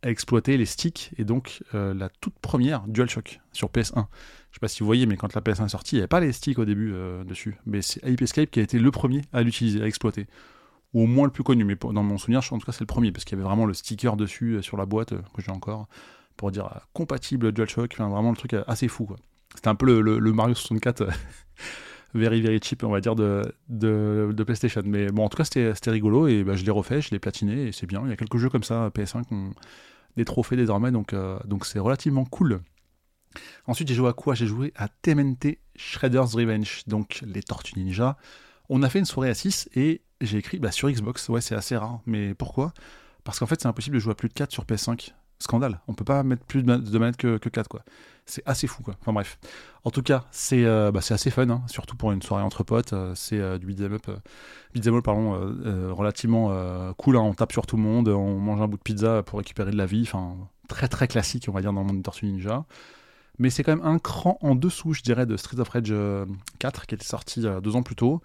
à 0.02 0.10
exploiter 0.10 0.56
les 0.56 0.66
sticks 0.66 1.10
et 1.18 1.24
donc 1.24 1.62
euh, 1.74 1.94
la 1.94 2.08
toute 2.08 2.38
première 2.38 2.86
DualShock 2.86 3.40
sur 3.52 3.68
PS1. 3.68 4.06
Je 4.50 4.56
sais 4.56 4.60
pas 4.60 4.68
si 4.68 4.80
vous 4.80 4.86
voyez, 4.86 5.06
mais 5.06 5.16
quand 5.16 5.34
la 5.34 5.40
PS1 5.40 5.66
est 5.66 5.68
sortie, 5.70 5.96
il 5.96 5.98
n'y 5.98 6.02
avait 6.02 6.08
pas 6.08 6.20
les 6.20 6.32
sticks 6.32 6.58
au 6.58 6.64
début 6.64 6.92
euh, 6.94 7.24
dessus. 7.24 7.56
Mais 7.66 7.82
c'est 7.82 8.02
Ape 8.04 8.50
qui 8.50 8.60
a 8.60 8.62
été 8.62 8.78
le 8.78 8.90
premier 8.90 9.22
à 9.32 9.42
l'utiliser, 9.42 9.82
à 9.82 9.86
exploiter. 9.86 10.26
Ou 10.94 11.02
au 11.02 11.06
moins 11.06 11.26
le 11.26 11.32
plus 11.32 11.44
connu, 11.44 11.64
mais 11.64 11.76
dans 11.76 12.02
mon 12.02 12.16
souvenir, 12.16 12.40
en 12.50 12.58
tout 12.58 12.64
cas, 12.64 12.72
c'est 12.72 12.80
le 12.80 12.86
premier, 12.86 13.12
parce 13.12 13.24
qu'il 13.24 13.36
y 13.36 13.40
avait 13.40 13.46
vraiment 13.46 13.66
le 13.66 13.74
sticker 13.74 14.16
dessus 14.16 14.54
euh, 14.54 14.62
sur 14.62 14.76
la 14.76 14.86
boîte, 14.86 15.10
que 15.10 15.42
j'ai 15.42 15.50
encore, 15.50 15.86
pour 16.36 16.50
dire 16.50 16.86
compatible 16.92 17.52
DualShock, 17.52 17.92
enfin, 17.94 18.08
vraiment 18.08 18.30
le 18.30 18.36
truc 18.36 18.54
assez 18.66 18.88
fou. 18.88 19.08
C'était 19.54 19.68
un 19.68 19.74
peu 19.74 20.00
le, 20.00 20.32
Mario 20.32 20.54
64 20.54 21.08
very 22.14 22.40
very 22.40 22.60
cheap, 22.62 22.84
on 22.84 22.90
va 22.90 23.00
dire, 23.00 23.14
de, 23.14 23.54
de, 23.68 24.42
PlayStation. 24.44 24.82
Mais 24.84 25.08
bon, 25.08 25.24
en 25.24 25.28
tout 25.28 25.36
cas, 25.36 25.44
c'était 25.44 25.90
rigolo 25.90 26.26
et 26.26 26.44
bah, 26.44 26.54
je 26.54 26.64
l'ai 26.64 26.70
refait, 26.70 27.00
je 27.00 27.10
l'ai 27.10 27.18
platiné 27.18 27.68
et 27.68 27.72
c'est 27.72 27.86
bien. 27.86 28.02
Il 28.04 28.10
y 28.10 28.12
a 28.12 28.16
quelques 28.16 28.38
jeux 28.38 28.48
comme 28.48 28.62
ça, 28.62 28.90
PS1, 28.90 29.24
qui 29.24 29.34
ont 29.34 29.52
des 30.16 30.24
trophées 30.24 30.56
désormais, 30.56 30.90
donc 30.90 31.12
euh, 31.12 31.38
donc 31.44 31.66
c'est 31.66 31.78
relativement 31.78 32.24
cool. 32.24 32.60
Ensuite, 33.66 33.88
j'ai 33.88 33.94
joué 33.94 34.08
à 34.08 34.12
quoi? 34.12 34.34
J'ai 34.34 34.46
joué 34.46 34.72
à 34.74 34.88
TMNT 34.88 35.58
Shredder's 35.76 36.34
Revenge, 36.34 36.82
donc 36.86 37.22
les 37.26 37.42
Tortues 37.42 37.78
Ninja. 37.78 38.16
On 38.68 38.82
a 38.82 38.88
fait 38.88 38.98
une 38.98 39.04
soirée 39.04 39.30
à 39.30 39.34
6 39.34 39.68
et 39.74 40.02
j'ai 40.20 40.38
écrit 40.38 40.58
bah, 40.58 40.72
sur 40.72 40.90
Xbox. 40.90 41.28
Ouais, 41.28 41.40
c'est 41.40 41.54
assez 41.54 41.76
rare. 41.76 42.00
Mais 42.06 42.34
pourquoi? 42.34 42.72
Parce 43.24 43.38
qu'en 43.38 43.46
fait, 43.46 43.60
c'est 43.60 43.68
impossible 43.68 43.96
de 43.96 44.00
jouer 44.00 44.12
à 44.12 44.14
plus 44.14 44.28
de 44.28 44.34
4 44.34 44.50
sur 44.50 44.64
PS5 44.64 45.12
scandale. 45.38 45.80
On 45.88 45.94
peut 45.94 46.04
pas 46.04 46.22
mettre 46.22 46.44
plus 46.44 46.62
de, 46.62 46.98
manettes 46.98 47.16
que, 47.16 47.38
que 47.38 47.48
4, 47.48 47.68
quoi. 47.68 47.82
C'est 48.26 48.42
assez 48.44 48.66
fou, 48.66 48.82
quoi. 48.82 48.94
Enfin 49.00 49.12
bref. 49.12 49.38
En 49.84 49.90
tout 49.90 50.02
cas, 50.02 50.24
c'est 50.30 50.64
euh, 50.64 50.90
bah, 50.92 51.00
assez 51.08 51.30
fun, 51.30 51.48
hein, 51.48 51.62
surtout 51.66 51.96
pour 51.96 52.12
une 52.12 52.20
soirée 52.20 52.42
entre 52.42 52.62
potes. 52.62 52.92
Euh, 52.92 53.14
c'est 53.14 53.38
euh, 53.38 53.56
du 53.56 53.66
beat'em 53.66 53.94
up, 53.94 54.08
up 54.08 55.04
pardon, 55.04 55.32
relativement 55.94 56.92
cool. 56.98 57.16
Hein. 57.16 57.20
on 57.20 57.34
tape 57.34 57.52
sur 57.52 57.66
tout 57.66 57.76
le 57.76 57.82
monde, 57.82 58.08
on 58.08 58.38
mange 58.38 58.60
un 58.60 58.68
bout 58.68 58.76
de 58.76 58.82
pizza 58.82 59.22
pour 59.22 59.38
récupérer 59.38 59.70
de 59.70 59.76
la 59.76 59.86
vie. 59.86 60.02
Enfin, 60.02 60.36
très 60.68 60.88
très 60.88 61.08
classique, 61.08 61.46
on 61.48 61.52
va 61.52 61.62
dire, 61.62 61.72
dans 61.72 61.80
le 61.80 61.86
monde 61.86 61.98
de 61.98 62.02
Tortue 62.02 62.26
Ninja. 62.26 62.64
Mais 63.38 63.50
c'est 63.50 63.62
quand 63.62 63.76
même 63.76 63.86
un 63.86 63.98
cran 63.98 64.36
en 64.42 64.54
dessous, 64.54 64.92
je 64.92 65.02
dirais, 65.02 65.24
de 65.24 65.36
Street 65.36 65.60
of 65.60 65.68
Rage 65.68 65.94
4, 66.58 66.86
qui 66.86 66.94
était 66.96 67.04
sorti 67.04 67.44
deux 67.62 67.76
ans 67.76 67.82
plus 67.82 67.94
tôt. 67.96 68.20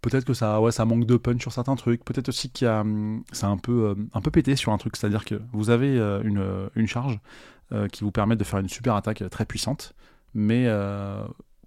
Peut-être 0.00 0.24
que 0.24 0.34
ça, 0.34 0.60
ouais, 0.60 0.70
ça 0.70 0.84
manque 0.84 1.06
de 1.06 1.16
punch 1.16 1.40
sur 1.40 1.52
certains 1.52 1.74
trucs. 1.74 2.04
Peut-être 2.04 2.28
aussi 2.28 2.50
qu'il 2.50 2.66
y 2.66 2.68
a, 2.68 2.80
hum, 2.82 3.24
un 3.42 3.56
peu, 3.56 3.88
euh, 3.88 3.94
un 4.14 4.20
peu 4.20 4.30
pété 4.30 4.54
sur 4.54 4.72
un 4.72 4.78
truc. 4.78 4.96
C'est-à-dire 4.96 5.24
que 5.24 5.40
vous 5.52 5.70
avez 5.70 5.98
euh, 5.98 6.22
une, 6.22 6.38
euh, 6.38 6.68
une, 6.76 6.86
charge 6.86 7.18
qui 7.92 8.02
vous 8.02 8.10
permet 8.10 8.34
de 8.34 8.44
faire 8.44 8.60
une 8.60 8.68
super 8.68 8.94
attaque 8.94 9.22
très 9.28 9.44
puissante. 9.44 9.94
Mais 10.32 10.66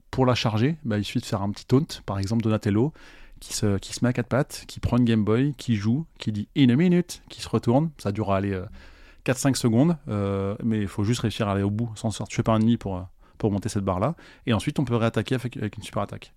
pour 0.10 0.26
la 0.26 0.34
charger, 0.34 0.78
bah, 0.84 0.98
il 0.98 1.04
suffit 1.04 1.20
de 1.20 1.26
faire 1.26 1.44
un 1.44 1.52
petit 1.52 1.66
taunt. 1.66 1.86
Par 2.08 2.18
exemple, 2.18 2.42
Donatello, 2.42 2.92
qui 3.40 3.54
se, 3.54 3.78
qui 3.78 3.94
se 3.94 4.04
met 4.04 4.10
à 4.10 4.14
quatre 4.14 4.28
pattes, 4.28 4.64
qui 4.68 4.80
prend 4.80 4.98
une 4.98 5.06
Game 5.06 5.24
Boy, 5.24 5.54
qui 5.60 5.76
joue, 5.76 6.08
qui 6.18 6.32
dit 6.32 6.48
in 6.58 6.70
a 6.70 6.76
minute, 6.76 7.22
qui 7.30 7.40
se 7.40 7.48
retourne. 7.48 7.92
Ça 8.00 8.12
durera 8.12 8.38
aller 8.38 8.60
4-5 9.26 9.54
secondes. 9.54 9.96
mais 10.64 10.80
il 10.80 10.88
faut 10.88 11.04
juste 11.04 11.22
réussir 11.22 11.48
à 11.48 11.52
aller 11.52 11.62
au 11.62 11.70
bout 11.70 11.92
sans 11.94 12.10
se 12.10 12.18
faire 12.18 12.28
tuer 12.28 12.42
par 12.42 12.56
un 12.56 12.62
ennemi 12.62 12.78
pour, 12.78 13.06
pour 13.38 13.52
monter 13.52 13.70
cette 13.70 13.84
barre-là. 13.84 14.16
Et 14.48 14.54
ensuite, 14.54 14.80
on 14.80 14.86
peut 14.86 14.96
réattaquer 14.96 15.36
avec 15.36 15.78
une 15.78 15.84
super 15.84 16.02
attaque. 16.02 16.34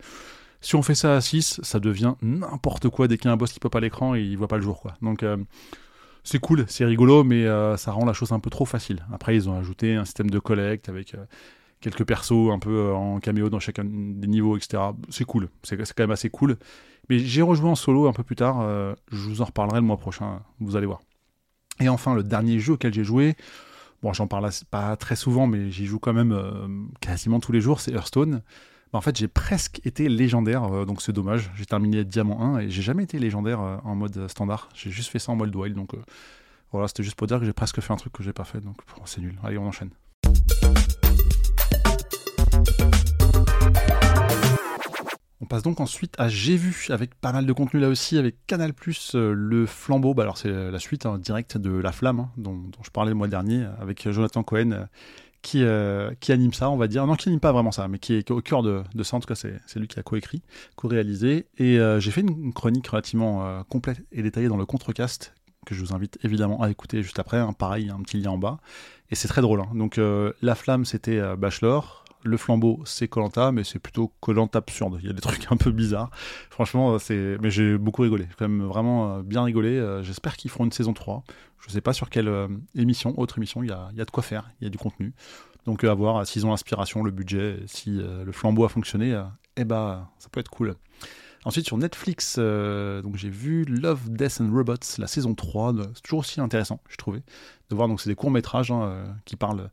Si 0.64 0.76
on 0.76 0.82
fait 0.82 0.94
ça 0.94 1.14
à 1.14 1.20
6, 1.20 1.60
ça 1.62 1.78
devient 1.78 2.14
n'importe 2.22 2.88
quoi 2.88 3.06
dès 3.06 3.18
qu'il 3.18 3.26
y 3.26 3.28
a 3.28 3.32
un 3.34 3.36
boss 3.36 3.52
qui 3.52 3.60
pop 3.60 3.76
à 3.76 3.80
l'écran 3.80 4.14
et 4.14 4.22
il 4.22 4.38
voit 4.38 4.48
pas 4.48 4.56
le 4.56 4.62
jour. 4.62 4.80
Quoi. 4.80 4.94
Donc 5.02 5.22
euh, 5.22 5.36
c'est 6.22 6.38
cool, 6.38 6.64
c'est 6.68 6.86
rigolo, 6.86 7.22
mais 7.22 7.44
euh, 7.44 7.76
ça 7.76 7.92
rend 7.92 8.06
la 8.06 8.14
chose 8.14 8.32
un 8.32 8.40
peu 8.40 8.48
trop 8.48 8.64
facile. 8.64 9.04
Après, 9.12 9.36
ils 9.36 9.46
ont 9.46 9.58
ajouté 9.58 9.94
un 9.94 10.06
système 10.06 10.30
de 10.30 10.38
collecte 10.38 10.88
avec 10.88 11.14
euh, 11.14 11.26
quelques 11.82 12.04
persos 12.04 12.50
un 12.50 12.58
peu 12.58 12.94
en 12.94 13.20
caméo 13.20 13.50
dans 13.50 13.60
chacun 13.60 13.84
des 13.84 14.26
niveaux, 14.26 14.56
etc. 14.56 14.82
C'est 15.10 15.26
cool, 15.26 15.50
c'est 15.62 15.76
quand 15.76 16.00
même 16.00 16.10
assez 16.10 16.30
cool. 16.30 16.56
Mais 17.10 17.18
j'ai 17.18 17.42
rejoué 17.42 17.68
en 17.68 17.74
solo 17.74 18.08
un 18.08 18.14
peu 18.14 18.22
plus 18.22 18.36
tard, 18.36 18.66
je 19.12 19.28
vous 19.28 19.42
en 19.42 19.44
reparlerai 19.44 19.80
le 19.80 19.86
mois 19.86 19.98
prochain, 19.98 20.40
vous 20.60 20.76
allez 20.76 20.86
voir. 20.86 21.02
Et 21.78 21.90
enfin, 21.90 22.14
le 22.14 22.22
dernier 22.22 22.58
jeu 22.58 22.72
auquel 22.72 22.94
j'ai 22.94 23.04
joué, 23.04 23.36
bon, 24.02 24.14
j'en 24.14 24.26
parle 24.26 24.48
pas 24.70 24.96
très 24.96 25.14
souvent, 25.14 25.46
mais 25.46 25.70
j'y 25.70 25.84
joue 25.84 25.98
quand 25.98 26.14
même 26.14 26.88
quasiment 27.00 27.38
tous 27.38 27.52
les 27.52 27.60
jours, 27.60 27.80
c'est 27.80 27.92
Hearthstone. 27.92 28.40
Bah, 28.94 28.98
en 28.98 29.00
fait, 29.00 29.18
j'ai 29.18 29.26
presque 29.26 29.80
été 29.84 30.08
légendaire, 30.08 30.72
euh, 30.72 30.84
donc 30.84 31.02
c'est 31.02 31.12
dommage. 31.12 31.50
J'ai 31.56 31.66
terminé 31.66 32.04
Diamant 32.04 32.54
1 32.54 32.58
et 32.60 32.70
j'ai 32.70 32.80
jamais 32.80 33.02
été 33.02 33.18
légendaire 33.18 33.60
euh, 33.60 33.76
en 33.82 33.96
mode 33.96 34.28
standard. 34.28 34.68
J'ai 34.72 34.92
juste 34.92 35.10
fait 35.10 35.18
ça 35.18 35.32
en 35.32 35.34
mode 35.34 35.52
wild, 35.56 35.74
donc 35.74 35.94
euh, 35.94 36.02
voilà, 36.70 36.86
c'était 36.86 37.02
juste 37.02 37.16
pour 37.16 37.26
dire 37.26 37.40
que 37.40 37.44
j'ai 37.44 37.52
presque 37.52 37.80
fait 37.80 37.92
un 37.92 37.96
truc 37.96 38.12
que 38.12 38.22
j'ai 38.22 38.32
pas 38.32 38.44
fait, 38.44 38.60
donc 38.60 38.76
c'est 39.06 39.20
nul. 39.20 39.36
Allez, 39.42 39.58
on 39.58 39.66
enchaîne. 39.66 39.90
On 45.40 45.46
passe 45.46 45.64
donc 45.64 45.80
ensuite 45.80 46.14
à 46.16 46.28
J'ai 46.28 46.56
vu, 46.56 46.86
avec 46.90 47.16
pas 47.16 47.32
mal 47.32 47.46
de 47.46 47.52
contenu 47.52 47.80
là 47.80 47.88
aussi, 47.88 48.16
avec 48.16 48.46
Canal+, 48.46 48.72
euh, 49.16 49.34
le 49.36 49.66
flambeau, 49.66 50.14
bah 50.14 50.22
alors 50.22 50.38
c'est 50.38 50.70
la 50.70 50.78
suite 50.78 51.04
hein, 51.04 51.18
directe 51.18 51.58
de 51.58 51.72
La 51.72 51.90
Flamme, 51.90 52.20
hein, 52.20 52.30
dont, 52.36 52.62
je 52.84 52.90
parlais 52.90 53.10
le 53.10 53.16
mois 53.16 53.26
dernier, 53.26 53.66
avec 53.80 54.08
Jonathan 54.08 54.44
Cohen, 54.44 54.86
qui, 55.44 55.62
euh, 55.62 56.10
qui 56.20 56.32
anime 56.32 56.52
ça, 56.52 56.70
on 56.70 56.76
va 56.76 56.88
dire. 56.88 57.06
Non, 57.06 57.14
qui 57.14 57.28
anime 57.28 57.38
pas 57.38 57.52
vraiment 57.52 57.70
ça, 57.70 57.86
mais 57.86 57.98
qui 57.98 58.14
est, 58.14 58.30
au 58.30 58.40
cœur 58.40 58.62
de, 58.62 58.82
de, 58.94 59.02
ça, 59.02 59.16
en 59.16 59.20
tout 59.20 59.28
cas 59.28 59.34
c'est 59.34 59.76
lui 59.76 59.86
qui 59.86 60.00
a 60.00 60.02
coécrit, 60.02 60.42
co-réalisé. 60.74 61.46
Et 61.58 61.78
j'ai 61.98 62.10
fait 62.10 62.22
une, 62.22 62.52
chronique 62.52 62.88
relativement 62.88 63.62
complète 63.64 64.02
et 64.10 64.22
détaillée 64.22 64.48
dans 64.48 64.56
le 64.56 64.66
Contrecast, 64.66 65.34
que 65.66 65.74
je 65.74 65.80
vous 65.80 65.94
invite 65.94 66.18
évidemment 66.24 66.62
à 66.62 66.70
écouter 66.70 67.02
juste 67.02 67.18
après, 67.18 67.38
hein. 67.38 67.52
pareil, 67.52 67.90
un 67.90 68.00
petit 68.02 68.16
lien 68.18 68.30
en 68.30 68.38
bas. 68.38 68.58
Et 69.10 69.14
c'est 69.14 69.28
très 69.28 69.42
drôle. 69.42 69.62
Donc 69.74 70.00
La 70.42 70.54
Flamme, 70.54 70.84
c'était 70.84 71.20
Bachelor, 71.36 72.03
le 72.24 72.36
flambeau, 72.36 72.80
c'est 72.84 73.06
Colanta, 73.06 73.52
mais 73.52 73.64
c'est 73.64 73.78
plutôt 73.78 74.12
Colanta 74.20 74.58
absurde. 74.58 74.98
Il 75.00 75.06
y 75.06 75.10
a 75.10 75.12
des 75.12 75.20
trucs 75.20 75.50
un 75.52 75.56
peu 75.56 75.70
bizarres. 75.70 76.10
Franchement, 76.50 76.98
c'est. 76.98 77.36
Mais 77.40 77.50
j'ai 77.50 77.78
beaucoup 77.78 78.02
rigolé. 78.02 78.26
Quand 78.38 78.48
même 78.48 78.64
vraiment 78.64 79.16
euh, 79.16 79.22
bien 79.22 79.44
rigolé. 79.44 79.76
Euh, 79.78 80.02
j'espère 80.02 80.36
qu'ils 80.36 80.50
feront 80.50 80.64
une 80.64 80.72
saison 80.72 80.94
3. 80.94 81.22
Je 81.60 81.70
sais 81.70 81.80
pas 81.80 81.92
sur 81.92 82.10
quelle 82.10 82.28
euh, 82.28 82.48
émission, 82.74 83.18
autre 83.18 83.38
émission, 83.38 83.62
il 83.62 83.68
y 83.68 83.72
a, 83.72 83.90
de 83.92 84.10
quoi 84.10 84.22
faire. 84.22 84.50
Il 84.60 84.64
y 84.64 84.66
a 84.66 84.70
du 84.70 84.78
contenu. 84.78 85.12
Donc 85.66 85.84
à 85.84 85.94
voir 85.94 86.26
s'ils 86.26 86.44
ont 86.46 86.50
l'inspiration, 86.50 87.02
le 87.02 87.10
budget, 87.10 87.58
si 87.66 87.90
le 87.90 88.32
flambeau 88.32 88.66
a 88.66 88.68
fonctionné, 88.68 89.18
eh 89.56 89.64
ben 89.64 90.06
ça 90.18 90.28
peut 90.28 90.40
être 90.40 90.50
cool. 90.50 90.74
Ensuite 91.46 91.64
sur 91.64 91.78
Netflix, 91.78 92.38
donc 92.38 93.16
j'ai 93.16 93.30
vu 93.30 93.64
Love, 93.64 94.10
Death 94.10 94.42
and 94.42 94.52
Robots, 94.52 94.98
la 94.98 95.06
saison 95.06 95.34
3. 95.34 95.72
C'est 95.94 96.02
toujours 96.02 96.18
aussi 96.18 96.38
intéressant, 96.42 96.80
je 96.90 96.96
trouvais, 96.96 97.22
de 97.70 97.74
voir. 97.74 97.88
Donc 97.88 97.98
c'est 98.02 98.10
des 98.10 98.14
courts 98.14 98.30
métrages 98.30 98.70
hein, 98.70 99.16
qui 99.24 99.36
parlent 99.36 99.70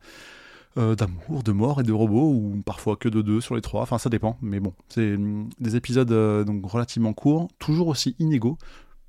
euh, 0.77 0.95
d'amour, 0.95 1.43
de 1.43 1.51
mort 1.51 1.81
et 1.81 1.83
de 1.83 1.91
robots, 1.91 2.31
ou 2.31 2.61
parfois 2.65 2.95
que 2.95 3.09
de 3.09 3.21
deux 3.21 3.41
sur 3.41 3.55
les 3.55 3.61
trois, 3.61 3.81
enfin 3.81 3.97
ça 3.97 4.09
dépend, 4.09 4.37
mais 4.41 4.61
bon, 4.61 4.73
c'est 4.87 5.15
hum, 5.15 5.49
des 5.59 5.75
épisodes 5.75 6.09
euh, 6.13 6.45
donc 6.45 6.65
relativement 6.65 7.11
courts, 7.11 7.49
toujours 7.59 7.89
aussi 7.89 8.15
inégaux. 8.19 8.57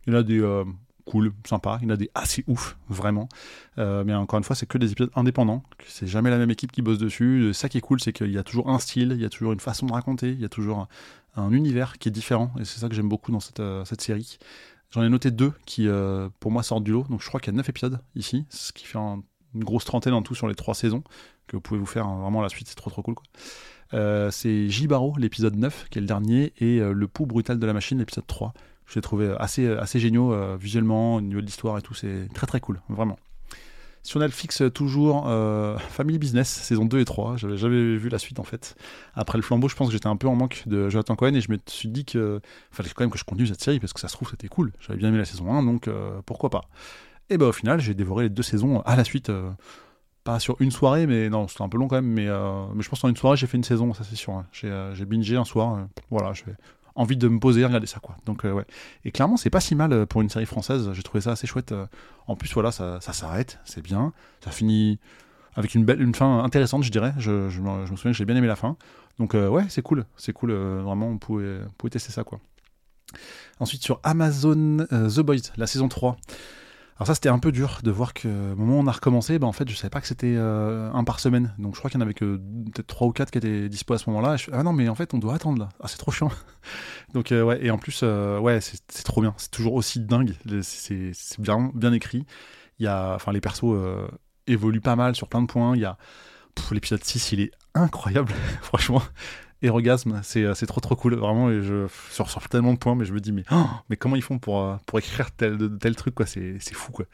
Il 0.05 0.13
y 0.13 0.17
en 0.17 0.19
a 0.19 0.23
des 0.25 0.41
euh, 0.41 0.65
cool, 1.05 1.33
sympas, 1.47 1.79
il 1.81 1.85
y 1.85 1.87
en 1.87 1.95
a 1.95 1.97
des 1.97 2.11
assez 2.17 2.43
ouf, 2.49 2.77
vraiment. 2.89 3.29
mais 3.77 4.13
encore 4.13 4.39
une 4.39 4.45
fois, 4.45 4.57
c'est 4.57 4.67
que 4.67 4.77
des 4.77 4.91
épisodes 4.91 5.13
indépendants, 5.15 5.63
c'est 5.87 6.09
jamais 6.09 6.31
la 6.31 6.39
même 6.39 6.51
équipe 6.51 6.73
qui 6.73 6.83
bosse 6.83 6.99
dessus. 6.99 7.55
Ça 7.55 7.69
qui 7.69 7.79
est 7.79 7.81
cool, 7.81 8.01
c'est 8.01 8.13
qu'il 8.13 8.33
y 8.33 8.39
a 8.39 8.43
toujours 8.43 8.69
un 8.69 8.81
style, 8.81 9.13
il 9.15 9.21
y 9.21 9.25
a 9.25 9.31
toujours 9.31 9.53
une 9.53 9.61
façon 9.61 9.87
de 9.87 9.93
raconter, 9.93 10.31
il 10.31 10.41
y 10.41 10.45
a 10.45 10.49
toujours 10.49 10.89
un, 11.37 11.53
univers 11.53 11.99
qui 11.99 12.09
est 12.09 12.13
différent, 12.13 12.53
et 12.59 12.65
c'est 12.65 12.81
ça 12.81 12.89
que 12.89 12.95
j'aime 12.97 13.09
beaucoup 13.09 13.31
dans 13.31 13.41
cette, 13.41 13.63
cette 13.85 14.01
série. 14.01 14.39
J'en 14.91 15.05
ai 15.05 15.09
noté 15.09 15.31
deux 15.31 15.53
qui, 15.65 15.87
pour 16.41 16.51
moi, 16.51 16.65
sortent 16.65 16.85
du 16.85 16.91
lot. 16.91 17.07
Donc 17.09 17.23
je 17.23 17.29
crois 17.29 17.39
qu'il 17.39 17.53
y 17.53 17.55
a 17.55 17.57
neuf 17.57 17.69
épisodes 17.69 18.01
ici, 18.17 18.47
ce 18.49 18.73
qui 18.73 18.85
fait 18.85 18.99
une 18.99 19.23
grosse 19.65 19.85
trentaine 19.85 20.15
en 20.15 20.23
tout 20.23 20.35
sur 20.35 20.49
les 20.49 20.57
trois 20.57 20.75
saisons 20.75 21.05
que 21.47 21.57
vous 21.57 21.61
pouvez 21.61 21.81
vous 21.81 21.87
faire 21.87 22.07
hein, 22.07 22.21
vraiment 22.21 22.43
la 22.43 22.49
suite, 22.49 22.69
c'est 22.69 22.75
trop 22.75 22.91
trop 22.91 23.03
cool. 23.03 23.15
Quoi. 23.15 23.25
Euh, 23.95 24.31
c'est 24.31 24.69
Jibaro, 24.69 25.15
l'épisode 25.19 25.57
9, 25.57 25.89
qui 25.91 25.99
est 25.99 26.01
le 26.01 26.07
dernier, 26.07 26.53
et 26.59 26.79
euh, 26.81 26.93
Le 26.93 27.09
pouls 27.09 27.27
brutal 27.27 27.59
de 27.59 27.67
la 27.67 27.73
machine, 27.73 27.99
l'épisode 27.99 28.27
3. 28.27 28.55
Je 28.87 28.95
l'ai 28.97 29.03
trouvé 29.03 29.35
assez, 29.39 29.67
assez 29.69 30.01
géniaux 30.01 30.33
euh, 30.33 30.57
visuellement, 30.59 31.17
au 31.17 31.21
niveau 31.21 31.41
de 31.41 31.47
l'histoire 31.47 31.79
et 31.79 31.83
tout, 31.83 31.95
c'est 31.95 32.29
très 32.35 32.47
très 32.47 32.61
cool, 32.61 32.81
vraiment. 32.89 33.19
Sur 34.03 34.19
Netflix, 34.19 34.63
toujours 34.75 35.27
Family 35.91 36.19
Business, 36.19 36.49
saison 36.49 36.87
2 36.87 36.99
et 36.99 37.05
3. 37.05 37.37
J'avais 37.37 37.57
jamais 37.57 37.97
vu 37.97 38.09
la 38.09 38.19
suite 38.19 38.41
en 38.41 38.43
fait. 38.43 38.75
Après 39.15 39.39
le 39.39 39.43
flambeau, 39.43 39.69
je 39.69 39.77
pense 39.77 39.87
que 39.87 39.93
j'étais 39.93 40.09
un 40.09 40.17
peu 40.17 40.27
en 40.27 40.35
manque 40.35 40.65
de 40.67 40.89
Jonathan 40.89 41.15
Cohen 41.15 41.35
et 41.35 41.41
je 41.41 41.53
me 41.53 41.59
suis 41.69 41.89
dit 41.89 42.05
qu'il 42.05 42.41
fallait 42.73 42.89
quand 42.89 43.05
même 43.05 43.13
que 43.13 43.19
je 43.19 43.23
continue 43.23 43.47
cette 43.47 43.63
série 43.63 43.79
parce 43.79 43.93
que 43.93 44.01
ça 44.01 44.09
se 44.09 44.15
trouve 44.15 44.29
c'était 44.29 44.49
cool. 44.49 44.73
J'avais 44.81 44.99
bien 44.99 45.11
aimé 45.11 45.19
la 45.19 45.25
saison 45.25 45.53
1, 45.55 45.63
donc 45.63 45.89
pourquoi 46.27 46.51
pas. 46.51 46.63
Et 47.31 47.39
bah 47.39 47.47
au 47.47 47.53
final, 47.53 47.81
j'ai 47.81 47.95
dévoré 47.95 48.25
les 48.25 48.31
deux 48.31 48.43
saisons 48.43 48.81
à 48.81 48.97
la 48.97 49.05
suite 49.05 49.31
pas 50.25 50.39
sur 50.39 50.57
une 50.61 50.71
soirée, 50.71 51.07
mais 51.07 51.29
non, 51.29 51.49
c'était 51.49 51.63
un 51.63 51.69
peu 51.69 51.79
long 51.79 51.89
quand 51.89 51.97
même. 51.97 52.07
Mais, 52.07 52.29
euh, 52.29 52.65
mais 52.75 52.83
je 52.83 52.89
pense 52.89 53.01
qu'en 53.01 53.09
une 53.09 53.17
soirée, 53.17 53.37
j'ai 53.37 53.47
fait 53.47 53.57
une 53.57 53.65
saison, 53.65 53.93
ça 53.95 54.05
c'est 54.05 54.17
sûr. 54.17 54.33
Hein. 54.33 54.47
J'ai, 54.53 54.69
euh, 54.71 54.95
bingé 55.07 55.37
un 55.37 55.45
soir. 55.45 55.75
Euh, 55.75 55.85
voilà, 56.11 56.33
j'ai 56.33 56.45
envie 56.95 57.17
de 57.17 57.29
me 57.29 57.39
poser 57.39 57.65
regarder 57.65 57.87
ça, 57.87 58.01
quoi. 58.01 58.17
Donc, 58.27 58.45
ouais. 58.45 58.65
Et 59.05 59.13
clairement, 59.13 59.37
c'est 59.37 59.51
pas 59.51 59.61
si 59.61 59.75
mal 59.75 60.07
pour 60.07 60.23
une 60.23 60.29
série 60.29 60.47
française. 60.47 60.91
J'ai 60.93 61.03
trouvé 61.03 61.23
ça 61.23 61.33
assez 61.33 61.47
chouette. 61.47 61.75
En 62.27 62.37
plus, 62.37 62.53
voilà, 62.53 62.71
ça, 62.71 63.01
ça 63.01 63.13
s'arrête, 63.13 63.59
c'est 63.65 63.83
bien. 63.83 64.13
Ça 64.45 64.51
finit 64.51 64.99
avec 65.55 65.75
une, 65.75 65.85
belle, 65.85 66.03
une 66.03 66.15
fin 66.15 66.41
intéressante, 66.45 66.83
je 66.83 66.91
dirais. 66.91 67.15
Je, 67.19 67.49
je, 67.49 67.61
me, 67.61 67.87
souviens 67.87 68.13
que 68.13 68.19
j'ai 68.19 68.25
bien 68.25 68.37
aimé 68.37 68.47
la 68.47 68.57
fin. 68.57 68.77
Donc, 69.19 69.35
ouais, 69.35 69.65
c'est 69.69 69.83
cool. 69.83 70.05
C'est 70.17 70.33
cool. 70.33 70.53
vraiment, 70.53 71.09
on 71.09 71.19
pouvait, 71.19 71.61
pouvait 71.79 71.91
tester 71.91 72.13
ça, 72.13 72.25
quoi. 72.25 72.41
Ensuite, 73.59 73.83
sur 73.83 73.99
Amazon, 74.03 74.87
The 74.91 75.21
Boys, 75.21 75.53
la 75.57 75.67
saison 75.67 75.89
3. 75.89 76.17
Alors 77.03 77.09
ça 77.09 77.15
c'était 77.17 77.31
un 77.31 77.41
peu 77.41 77.51
dur 77.51 77.81
de 77.83 77.91
voir 77.91 78.15
que 78.15 78.53
au 78.53 78.55
moment 78.55 78.79
où 78.79 78.81
on 78.81 78.87
a 78.87 78.93
recommencé, 78.93 79.41
bah 79.41 79.49
en 79.49 79.53
fait 79.53 79.69
je 79.69 79.75
savais 79.75 79.91
pas 79.91 80.01
que 80.01 80.07
c'était 80.07 80.37
euh, 80.37 80.89
un 80.93 81.03
par 81.03 81.19
semaine. 81.19 81.53
Donc 81.59 81.75
je 81.75 81.81
crois 81.81 81.91
qu'il 81.91 81.99
y 81.99 82.01
en 82.01 82.05
avait 82.05 82.15
que 82.15 82.37
peut-être 82.37 82.87
trois 82.87 83.09
ou 83.09 83.11
quatre 83.11 83.33
qui 83.33 83.39
étaient 83.39 83.69
dispo 83.69 83.95
à 83.95 83.99
ce 83.99 84.09
moment-là. 84.09 84.37
ah 84.53 84.63
non 84.63 84.73
mais 84.73 84.89
en 84.89 84.95
fait 84.95 85.13
on 85.13 85.19
doit 85.19 85.35
attendre 85.35 85.59
là. 85.59 85.71
Ah 85.81 85.89
c'est 85.89 85.99
trop 85.99 86.13
chiant. 86.13 86.31
Donc 87.13 87.33
euh, 87.33 87.43
ouais 87.43 87.59
et 87.61 87.73
en 87.73 87.79
plus 87.79 88.03
euh, 88.05 88.39
ouais 88.39 88.61
c'est 88.61 89.03
trop 89.03 89.21
bien. 89.21 89.35
C'est 89.37 89.51
toujours 89.51 89.75
aussi 89.75 89.99
dingue. 89.99 90.35
C'est 90.63 91.13
bien 91.41 91.93
écrit. 91.93 92.25
Il 92.79 92.85
y 92.85 92.87
a 92.87 93.17
enfin 93.17 93.33
les 93.33 93.41
persos 93.41 93.77
évoluent 94.47 94.81
pas 94.81 94.95
mal 94.95 95.17
sur 95.17 95.27
plein 95.27 95.43
de 95.43 95.49
points. 95.49 95.75
Il 95.75 95.81
y 95.81 95.85
a 95.85 95.99
l'épisode 96.71 97.03
6 97.03 97.33
il 97.33 97.41
est 97.41 97.51
incroyable 97.75 98.33
franchement 98.63 99.03
orgasme, 99.71 100.21
c'est, 100.23 100.55
c'est 100.55 100.67
trop 100.67 100.81
trop 100.81 100.97
cool, 100.97 101.15
vraiment, 101.15 101.51
et 101.51 101.63
je 101.63 101.87
sur 102.11 102.29
tellement 102.49 102.73
de 102.73 102.79
points, 102.79 102.95
mais 102.95 103.05
je 103.05 103.13
me 103.13 103.21
dis, 103.21 103.33
mais, 103.33 103.45
oh, 103.51 103.67
comment 103.99 104.17
ils 104.17 104.23
font 104.23 104.39
pour, 104.39 104.61
euh, 104.61 104.77
pour 104.87 104.99
écrire 104.99 105.31
tel, 105.31 105.57
tel 105.79 105.97
truc, 105.97 106.15
quoi, 106.15 106.27
c'est, 106.27 106.59
fou, 106.73 106.93
quoi. 106.93 107.07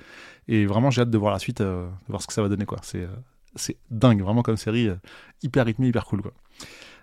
Et 0.48 0.66
vraiment, 0.66 0.90
j'ai 0.90 1.02
hâte 1.02 1.10
de 1.10 1.18
voir 1.18 1.32
la 1.32 1.38
suite, 1.38 1.60
euh, 1.60 1.86
de 1.86 2.08
voir 2.08 2.22
ce 2.22 2.26
que 2.26 2.32
ça 2.32 2.42
va 2.42 2.48
donner, 2.48 2.64
quoi. 2.64 2.78
C'est, 2.82 3.02
euh, 3.02 3.08
c'est 3.54 3.76
dingue, 3.90 4.22
vraiment, 4.22 4.42
comme 4.42 4.56
série, 4.56 4.88
hyper 5.42 5.66
rythmée, 5.66 5.88
hyper 5.88 6.06
cool, 6.06 6.22
quoi. 6.22 6.32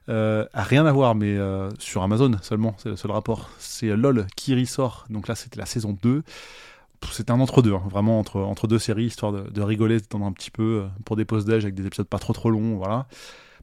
rien 0.07 0.85
à 0.85 0.91
voir, 0.91 1.15
mais 1.15 1.37
sur 1.79 2.01
Amazon 2.01 2.31
seulement, 2.41 2.75
c'est 2.77 2.89
le 2.89 2.95
seul 2.95 3.11
rapport. 3.11 3.49
C'est 3.59 3.95
LOL 3.95 4.27
qui 4.35 4.55
ressort, 4.59 5.05
donc 5.09 5.27
là, 5.27 5.35
c'était 5.35 5.59
la 5.59 5.65
saison 5.65 5.97
2 6.01 6.23
c'était 7.11 7.29
un 7.29 7.39
entre-deux, 7.39 7.75
hein, 7.75 7.83
vraiment 7.87 8.19
entre, 8.19 8.39
entre 8.39 8.65
deux 8.65 8.79
séries, 8.79 9.05
histoire 9.05 9.31
de, 9.31 9.47
de 9.51 9.61
rigoler, 9.61 9.99
de 9.99 10.05
un 10.15 10.31
petit 10.31 10.49
peu 10.49 10.85
pour 11.03 11.15
des 11.15 11.23
pauses 11.23 11.45
d'âge 11.45 11.63
avec 11.63 11.75
des 11.75 11.85
épisodes 11.85 12.07
pas 12.07 12.17
trop 12.17 12.33
trop 12.33 12.49
longs, 12.49 12.77
voilà. 12.77 13.05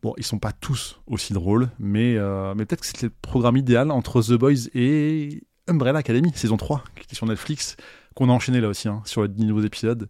Bon, 0.03 0.15
ils 0.17 0.25
sont 0.25 0.41
pas 0.41 0.51
tous 0.51 1.01
aussi 1.07 1.33
drôles, 1.33 1.71
mais, 1.79 2.17
euh, 2.17 2.55
mais 2.57 2.67
peut-être 2.67 2.81
que 2.81 2.87
c'était 2.87 3.07
le 3.07 3.13
programme 3.23 3.57
idéal 3.57 3.93
entre 3.93 4.21
The 4.21 4.33
Boys 4.33 4.69
et 4.75 5.45
Umbrella 5.69 6.01
Academy, 6.01 6.33
saison 6.35 6.57
3, 6.57 6.83
qui 6.97 7.05
était 7.05 7.15
sur 7.15 7.27
Netflix, 7.27 7.77
qu'on 8.17 8.29
a 8.29 8.33
enchaîné 8.33 8.61
là 8.61 8.69
aussi, 8.69 8.89
hein, 8.89 9.01
sur 9.05 9.23
les 9.23 9.29
10 9.29 9.45
nouveaux 9.47 9.63
épisodes. 9.63 10.09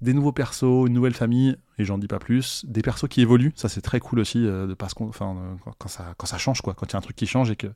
Des 0.00 0.14
nouveaux 0.14 0.32
persos, 0.32 0.86
une 0.86 0.94
nouvelle 0.94 1.12
famille, 1.12 1.56
et 1.76 1.84
j'en 1.84 1.98
dis 1.98 2.06
pas 2.06 2.18
plus. 2.18 2.64
Des 2.66 2.80
persos 2.80 3.06
qui 3.10 3.20
évoluent, 3.20 3.52
ça 3.54 3.68
c'est 3.68 3.82
très 3.82 4.00
cool 4.00 4.20
aussi, 4.20 4.46
euh, 4.46 4.66
de 4.66 4.72
parce 4.72 4.94
euh, 4.98 5.34
quand, 5.78 5.88
ça, 5.88 6.14
quand 6.16 6.26
ça 6.26 6.38
change, 6.38 6.62
quoi, 6.62 6.72
quand 6.72 6.86
il 6.86 6.92
y 6.94 6.96
a 6.96 6.98
un 6.98 7.02
truc 7.02 7.16
qui 7.16 7.26
change 7.26 7.50
et 7.50 7.56
que 7.56 7.66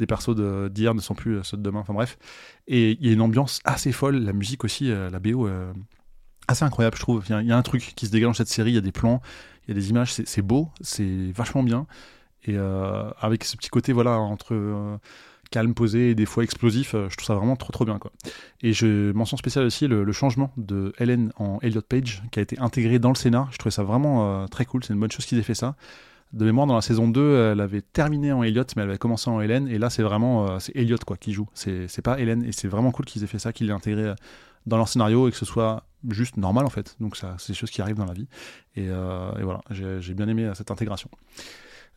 des 0.00 0.06
persos 0.06 0.34
d'hier 0.70 0.94
ne 0.94 1.00
sont 1.00 1.14
plus 1.14 1.44
ceux 1.44 1.56
de 1.56 1.62
demain, 1.62 1.80
enfin 1.80 1.94
bref. 1.94 2.18
Et 2.66 2.98
il 3.00 3.06
y 3.06 3.10
a 3.10 3.12
une 3.12 3.20
ambiance 3.20 3.60
assez 3.64 3.92
folle, 3.92 4.16
la 4.16 4.32
musique 4.32 4.64
aussi, 4.64 4.88
la 4.88 5.18
BO, 5.18 5.48
assez 6.48 6.64
incroyable, 6.64 6.96
je 6.96 7.02
trouve. 7.02 7.24
Il 7.28 7.46
y, 7.46 7.52
a 7.52 7.56
un 7.56 7.62
truc 7.62 7.92
qui 7.94 8.06
se 8.06 8.10
dégage 8.10 8.28
dans 8.28 8.34
cette 8.34 8.48
série, 8.48 8.72
il 8.72 8.74
y 8.74 8.78
a 8.78 8.82
des 8.82 8.92
plans, 8.92 9.20
il 9.66 9.74
y 9.74 9.78
a 9.78 9.80
des 9.80 9.90
images, 9.90 10.12
c'est 10.12 10.42
beau, 10.42 10.68
c'est 10.80 11.30
vachement 11.32 11.62
bien. 11.62 11.86
Et 12.44 12.56
euh, 12.56 13.10
avec 13.20 13.44
ce 13.44 13.56
petit 13.56 13.68
côté, 13.68 13.92
voilà, 13.92 14.12
entre 14.18 14.54
euh, 14.54 14.96
calme, 15.50 15.74
posé 15.74 16.10
et 16.10 16.14
des 16.14 16.24
fois 16.24 16.42
explosif, 16.42 16.94
euh, 16.94 17.08
je 17.10 17.16
trouve 17.16 17.26
ça 17.26 17.34
vraiment 17.34 17.56
trop 17.56 17.72
trop 17.72 17.84
bien. 17.84 17.98
Quoi. 17.98 18.10
Et 18.62 18.72
je 18.72 19.12
mention 19.12 19.36
spéciale 19.36 19.66
aussi 19.66 19.86
le, 19.86 20.10
changement 20.12 20.50
de 20.56 20.92
Helen 20.98 21.32
en 21.36 21.58
Elliot 21.60 21.82
Page, 21.82 22.22
qui 22.32 22.38
a 22.38 22.42
été 22.42 22.58
intégré 22.58 22.98
dans 22.98 23.10
le 23.10 23.16
scénar. 23.16 23.52
Je 23.52 23.58
trouvais 23.58 23.70
ça 23.70 23.82
vraiment 23.82 24.46
très 24.48 24.64
cool, 24.64 24.82
c'est 24.82 24.94
une 24.94 25.00
bonne 25.00 25.12
chose 25.12 25.26
qu'ils 25.26 25.38
aient 25.38 25.42
fait 25.42 25.54
ça. 25.54 25.76
De 26.34 26.44
mémoire, 26.44 26.66
dans 26.66 26.74
la 26.74 26.82
saison 26.82 27.08
2, 27.08 27.52
elle 27.52 27.60
avait 27.60 27.80
terminé 27.80 28.32
en 28.32 28.42
Elliot, 28.42 28.64
mais 28.76 28.82
elle 28.82 28.90
avait 28.90 28.98
commencé 28.98 29.30
en 29.30 29.40
Helen, 29.40 29.66
et 29.66 29.78
là 29.78 29.88
c'est 29.88 30.02
vraiment 30.02 30.58
c'est 30.60 30.76
Elliot 30.76 30.98
quoi, 31.06 31.16
qui 31.16 31.32
joue, 31.32 31.48
c'est 31.54 32.02
pas 32.02 32.18
Helen, 32.18 32.44
et 32.44 32.52
c'est 32.52 32.68
vraiment 32.68 32.90
cool 32.90 33.06
qu'ils 33.06 33.24
aient 33.24 33.28
fait 33.28 33.38
ça, 33.38 33.54
qu'ils 33.54 33.66
l'aient 33.66 33.72
intégré 33.72 34.14
dans 34.66 34.76
leur 34.76 34.88
scénario 34.88 35.28
et 35.28 35.30
que 35.30 35.36
ce 35.36 35.44
soit 35.44 35.88
juste 36.08 36.36
normal 36.36 36.66
en 36.66 36.70
fait. 36.70 36.96
Donc 37.00 37.16
c'est 37.16 37.48
des 37.48 37.54
choses 37.54 37.70
qui 37.70 37.82
arrivent 37.82 37.96
dans 37.96 38.04
la 38.04 38.12
vie. 38.12 38.28
Et, 38.76 38.88
euh, 38.88 39.30
voilà, 39.42 39.60
j'ai 39.70 40.14
bien 40.14 40.28
aimé 40.28 40.44
euh, 40.44 40.54
cette 40.54 40.70
intégration. 40.70 41.10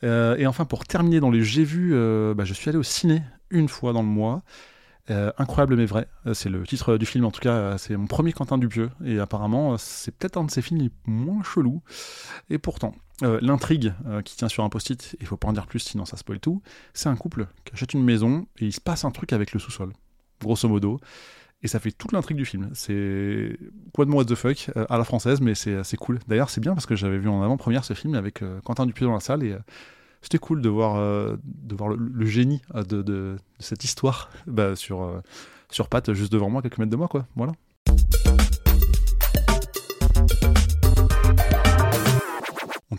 Euh, 0.03 0.36
et 0.38 0.48
enfin, 0.48 0.65
pour 0.65 0.86
terminer 0.86 1.20
dans 1.20 1.30
les 1.30 1.44
j'ai 1.44 1.63
vu, 1.63 1.91
bah, 2.36 2.46
je 2.46 2.53
suis 2.53 2.70
allé 2.70 2.77
au 2.77 2.84
ciné 2.84 3.24
une 3.50 3.68
fois 3.68 3.94
dans 3.94 4.01
le 4.01 4.08
mois. 4.08 4.41
incroyable 5.38 5.75
mais 5.75 5.86
vrai, 5.86 6.08
c'est 6.34 6.50
le 6.50 6.63
titre 6.63 6.98
du 6.98 7.06
film 7.06 7.25
en 7.25 7.32
tout 7.32 7.41
cas, 7.41 7.77
c'est 7.77 7.96
mon 7.98 8.08
premier 8.08 8.32
Quentin 8.32 8.58
Dupieux 8.58 8.89
et 9.03 9.20
apparemment 9.20 9.77
c'est 9.77 10.12
peut-être 10.15 10.38
un 10.38 10.46
de 10.46 10.51
ses 10.51 10.62
films 10.62 10.80
les 10.80 10.91
moins 11.06 11.44
chelous. 11.44 11.82
Et 12.50 12.58
pourtant, 12.58 12.96
l'intrigue 13.22 13.94
qui 14.25 14.38
tient 14.38 14.48
sur 14.48 14.63
un 14.63 14.70
post-it, 14.70 15.18
il 15.20 15.27
faut 15.27 15.38
pas 15.38 15.50
en 15.50 15.53
dire 15.53 15.68
plus 15.68 15.80
sinon 15.80 16.06
ça 16.06 16.18
spoil 16.18 16.39
tout, 16.39 16.62
c'est 16.94 17.10
un 17.10 17.15
couple 17.15 17.48
qui 17.65 17.74
achète 17.74 17.94
une 17.94 18.03
maison 18.03 18.48
et 18.58 18.65
il 18.65 18.74
se 18.74 18.82
passe 18.82 19.03
un 19.06 19.12
truc 19.12 19.34
avec 19.34 19.53
le 19.53 19.60
sous-sol, 19.60 19.91
grosso 20.39 20.68
modo. 20.68 21.00
Et 21.63 21.68
ça 21.68 21.80
fait 21.80 21.91
toute 21.91 22.12
l'intrigue 22.12 22.38
du 22.38 22.46
film. 22.46 22.70
C'est 22.74 23.56
quoi 23.94 24.06
de 24.06 24.10
mon 24.10 24.18
what 24.18 24.25
the 24.25 24.36
fuck 24.36 24.72
euh, 24.75 24.86
à 24.89 24.98
la 24.98 25.03
française, 25.03 25.41
mais 25.41 25.53
c'est 25.53 25.98
cool. 25.98 26.20
D'ailleurs, 26.27 26.50
c'est 26.50 26.62
bien 26.62 26.74
parce 26.74 26.88
que 26.88 26.96
j'avais 26.96 27.20
vu 27.20 27.30
en 27.30 27.44
avant-première 27.44 27.86
ce 27.86 27.94
film 27.94 28.15
avec 28.15 28.41
euh, 28.41 28.60
Quentin 28.62 28.86
Dupieux 28.86 29.06
dans 29.06 29.13
la 29.13 29.20
salle 29.20 29.44
et 29.44 29.51
euh, 29.51 29.60
c'était 30.24 30.39
cool 30.39 30.62
de 30.62 30.70
voir, 30.70 30.98
de 31.41 31.75
voir 31.75 31.89
le, 31.89 32.25
génie 32.25 32.62
de, 32.75 33.38
cette 33.58 33.84
histoire 33.84 34.30
bah, 34.48 34.75
sur, 34.75 35.22
sur 35.72 35.88
juste 36.10 36.32
devant 36.32 36.50
moi, 36.50 36.62
quelques 36.62 36.77
mètres 36.77 36.91
de 36.91 36.96
moi, 36.96 37.08
quoi. 37.08 37.25
Voilà. 37.36 37.53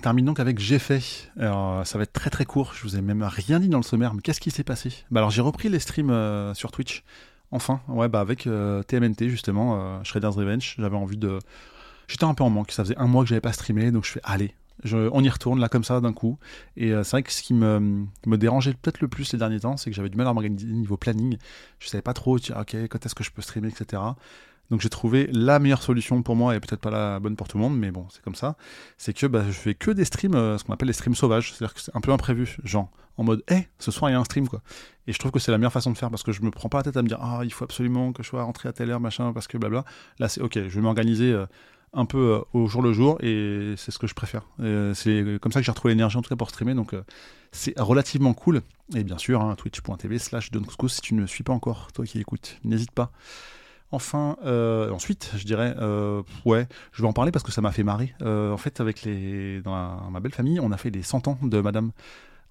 termine 0.02 0.24
donc 0.24 0.40
avec 0.40 0.58
J'ai 0.58 0.80
fait. 0.80 1.30
Alors, 1.38 1.86
ça 1.86 1.96
va 1.96 2.02
être 2.02 2.12
très 2.12 2.28
très 2.28 2.44
court, 2.44 2.72
je 2.74 2.82
vous 2.82 2.96
ai 2.96 3.00
même 3.00 3.22
rien 3.22 3.60
dit 3.60 3.68
dans 3.68 3.78
le 3.78 3.84
sommaire, 3.84 4.14
mais 4.14 4.20
qu'est-ce 4.20 4.40
qui 4.40 4.50
s'est 4.50 4.64
passé? 4.64 4.92
Bah 5.12 5.20
alors 5.20 5.30
j'ai 5.30 5.42
repris 5.42 5.68
les 5.68 5.78
streams 5.78 6.52
sur 6.54 6.72
Twitch. 6.72 7.04
Enfin, 7.52 7.80
ouais, 7.88 8.08
bah 8.08 8.20
avec 8.20 8.48
TMNT 8.88 9.28
justement, 9.28 10.02
Shredder's 10.04 10.36
Revenge, 10.36 10.74
j'avais 10.78 10.96
envie 10.96 11.18
de... 11.18 11.38
J'étais 12.08 12.24
un 12.24 12.34
peu 12.34 12.44
en 12.44 12.50
manque, 12.50 12.72
ça 12.72 12.82
faisait 12.82 12.98
un 12.98 13.06
mois 13.06 13.22
que 13.22 13.28
j'avais 13.28 13.40
pas 13.40 13.52
streamé, 13.52 13.90
donc 13.90 14.04
je 14.04 14.12
fais 14.12 14.20
allez, 14.24 14.54
on 14.90 15.22
y 15.22 15.28
retourne 15.28 15.60
là 15.60 15.68
comme 15.68 15.84
ça 15.84 16.00
d'un 16.00 16.12
coup. 16.12 16.38
Et 16.76 16.92
euh, 16.92 17.04
c'est 17.04 17.12
vrai 17.12 17.22
que 17.22 17.32
ce 17.32 17.42
qui 17.42 17.54
me, 17.54 18.06
me 18.26 18.36
dérangeait 18.36 18.72
peut-être 18.74 19.00
le 19.00 19.08
plus 19.08 19.24
ces 19.24 19.36
derniers 19.36 19.60
temps, 19.60 19.76
c'est 19.76 19.90
que 19.90 19.96
j'avais 19.96 20.08
du 20.08 20.16
mal 20.16 20.26
à 20.26 20.32
m'organiser 20.32 20.66
niveau 20.66 20.96
planning. 20.96 21.38
Je 21.78 21.88
savais 21.88 22.02
pas 22.02 22.14
trop, 22.14 22.36
ok, 22.36 22.76
quand 22.88 23.06
est-ce 23.06 23.14
que 23.14 23.24
je 23.24 23.30
peux 23.30 23.42
streamer, 23.42 23.68
etc. 23.68 24.02
Donc 24.70 24.80
j'ai 24.80 24.88
trouvé 24.88 25.28
la 25.32 25.58
meilleure 25.58 25.82
solution 25.82 26.22
pour 26.22 26.34
moi 26.34 26.56
et 26.56 26.60
peut-être 26.60 26.80
pas 26.80 26.90
la 26.90 27.20
bonne 27.20 27.36
pour 27.36 27.48
tout 27.48 27.58
le 27.58 27.62
monde, 27.62 27.78
mais 27.78 27.90
bon, 27.90 28.06
c'est 28.10 28.22
comme 28.22 28.34
ça. 28.34 28.56
C'est 28.96 29.12
que 29.12 29.26
bah, 29.26 29.44
je 29.46 29.52
fais 29.52 29.74
que 29.74 29.90
des 29.90 30.04
streams, 30.04 30.34
euh, 30.34 30.56
ce 30.56 30.64
qu'on 30.64 30.72
appelle 30.72 30.88
les 30.88 30.94
streams 30.94 31.14
sauvages, 31.14 31.52
c'est-à-dire 31.52 31.74
que 31.74 31.80
c'est 31.80 31.94
un 31.94 32.00
peu 32.00 32.12
imprévu, 32.12 32.56
genre 32.64 32.90
en 33.18 33.24
mode, 33.24 33.44
hé, 33.50 33.68
ce 33.78 33.90
soir 33.90 34.10
il 34.10 34.14
y 34.14 34.16
a 34.16 34.20
un 34.20 34.24
stream 34.24 34.48
quoi. 34.48 34.62
Et 35.06 35.12
je 35.12 35.18
trouve 35.18 35.30
que 35.30 35.38
c'est 35.38 35.52
la 35.52 35.58
meilleure 35.58 35.72
façon 35.72 35.90
de 35.90 35.98
faire 35.98 36.10
parce 36.10 36.22
que 36.22 36.32
je 36.32 36.40
me 36.42 36.50
prends 36.50 36.70
pas 36.70 36.78
la 36.78 36.84
tête 36.84 36.96
à 36.96 37.02
me 37.02 37.08
dire, 37.08 37.18
ah, 37.20 37.40
il 37.44 37.52
faut 37.52 37.64
absolument 37.64 38.12
que 38.12 38.22
je 38.22 38.28
sois 38.28 38.42
rentré 38.42 38.68
à 38.68 38.72
telle 38.72 38.90
heure, 38.90 39.00
machin, 39.00 39.32
parce 39.32 39.46
que 39.46 39.58
blabla. 39.58 39.84
Là 40.18 40.28
c'est 40.28 40.40
ok, 40.40 40.54
je 40.54 40.68
vais 40.68 40.80
m'organiser. 40.80 41.32
Euh, 41.32 41.46
un 41.94 42.06
peu 42.06 42.36
euh, 42.36 42.58
au 42.58 42.68
jour 42.68 42.80
le 42.80 42.94
jour 42.94 43.18
et 43.22 43.74
c'est 43.76 43.90
ce 43.90 43.98
que 43.98 44.06
je 44.06 44.14
préfère. 44.14 44.46
C'est 44.94 45.38
comme 45.42 45.52
ça 45.52 45.60
que 45.60 45.66
j'ai 45.66 45.72
retrouvé 45.72 45.92
l'énergie 45.92 46.16
en 46.16 46.22
tout 46.22 46.30
cas 46.30 46.36
pour 46.36 46.48
streamer 46.48 46.72
donc 46.72 46.94
c'est 47.52 47.78
relativement 47.78 48.32
cool. 48.32 48.62
Et 48.94 49.04
bien 49.04 49.18
sûr, 49.18 49.40
hein, 49.40 49.54
twitch.tv 49.54 50.18
slash 50.18 50.50
si 50.88 51.00
tu 51.00 51.14
ne 51.14 51.26
suis 51.26 51.44
pas 51.44 51.52
encore, 51.52 51.92
toi 51.92 52.04
qui 52.04 52.18
écoutes, 52.18 52.58
n'hésite 52.64 52.90
pas. 52.90 53.12
Enfin, 53.92 54.36
ensuite, 54.90 55.30
je 55.36 55.44
dirais, 55.44 55.74
ouais, 56.44 56.66
je 56.92 57.02
vais 57.02 57.08
en 57.08 57.12
parler 57.12 57.30
parce 57.30 57.44
que 57.44 57.52
ça 57.52 57.60
m'a 57.60 57.72
fait 57.72 57.84
marrer. 57.84 58.14
en 58.22 58.56
fait, 58.56 58.80
avec 58.80 59.02
les, 59.02 59.60
dans 59.62 60.10
ma 60.10 60.20
belle 60.20 60.32
famille, 60.32 60.60
on 60.60 60.72
a 60.72 60.76
fait 60.76 60.90
les 60.90 61.02
100 61.02 61.28
ans 61.28 61.38
de 61.42 61.60
Madame. 61.60 61.92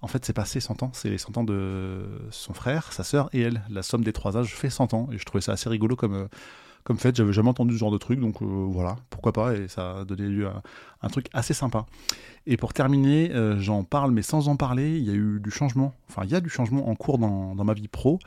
En 0.00 0.08
fait, 0.08 0.24
c'est 0.24 0.32
passé 0.32 0.58
100 0.58 0.82
ans, 0.82 0.90
c'est 0.92 1.10
les 1.10 1.18
100 1.18 1.36
ans 1.38 1.44
de 1.44 2.02
son 2.30 2.54
frère, 2.54 2.92
sa 2.92 3.04
sœur 3.04 3.28
et 3.32 3.40
elle. 3.42 3.62
La 3.70 3.82
somme 3.82 4.02
des 4.02 4.12
trois 4.12 4.36
âges 4.36 4.54
fait 4.54 4.70
100 4.70 4.94
ans 4.94 5.08
et 5.12 5.18
je 5.18 5.24
trouvais 5.24 5.42
ça 5.42 5.52
assez 5.52 5.68
rigolo 5.68 5.94
comme 5.94 6.28
comme 6.84 6.98
fait, 6.98 7.14
j'avais 7.14 7.32
jamais 7.32 7.48
entendu 7.48 7.74
ce 7.74 7.78
genre 7.78 7.90
de 7.90 7.98
truc, 7.98 8.18
donc 8.18 8.42
euh, 8.42 8.44
voilà, 8.44 8.96
pourquoi 9.10 9.32
pas, 9.32 9.54
et 9.54 9.68
ça 9.68 9.98
a 9.98 10.04
donné 10.04 10.24
lieu 10.24 10.48
à 10.48 10.62
un 11.02 11.08
truc 11.08 11.26
assez 11.32 11.54
sympa. 11.54 11.86
Et 12.46 12.56
pour 12.56 12.72
terminer, 12.72 13.30
euh, 13.32 13.58
j'en 13.60 13.84
parle, 13.84 14.10
mais 14.10 14.22
sans 14.22 14.48
en 14.48 14.56
parler, 14.56 14.98
il 14.98 15.04
y 15.04 15.10
a 15.10 15.14
eu 15.14 15.38
du 15.40 15.50
changement, 15.50 15.94
enfin 16.08 16.22
il 16.24 16.30
y 16.30 16.34
a 16.34 16.40
du 16.40 16.48
changement 16.50 16.88
en 16.88 16.94
cours 16.96 17.18
dans, 17.18 17.54
ma 17.54 17.74
vie 17.74 17.88
pro, 17.88 18.18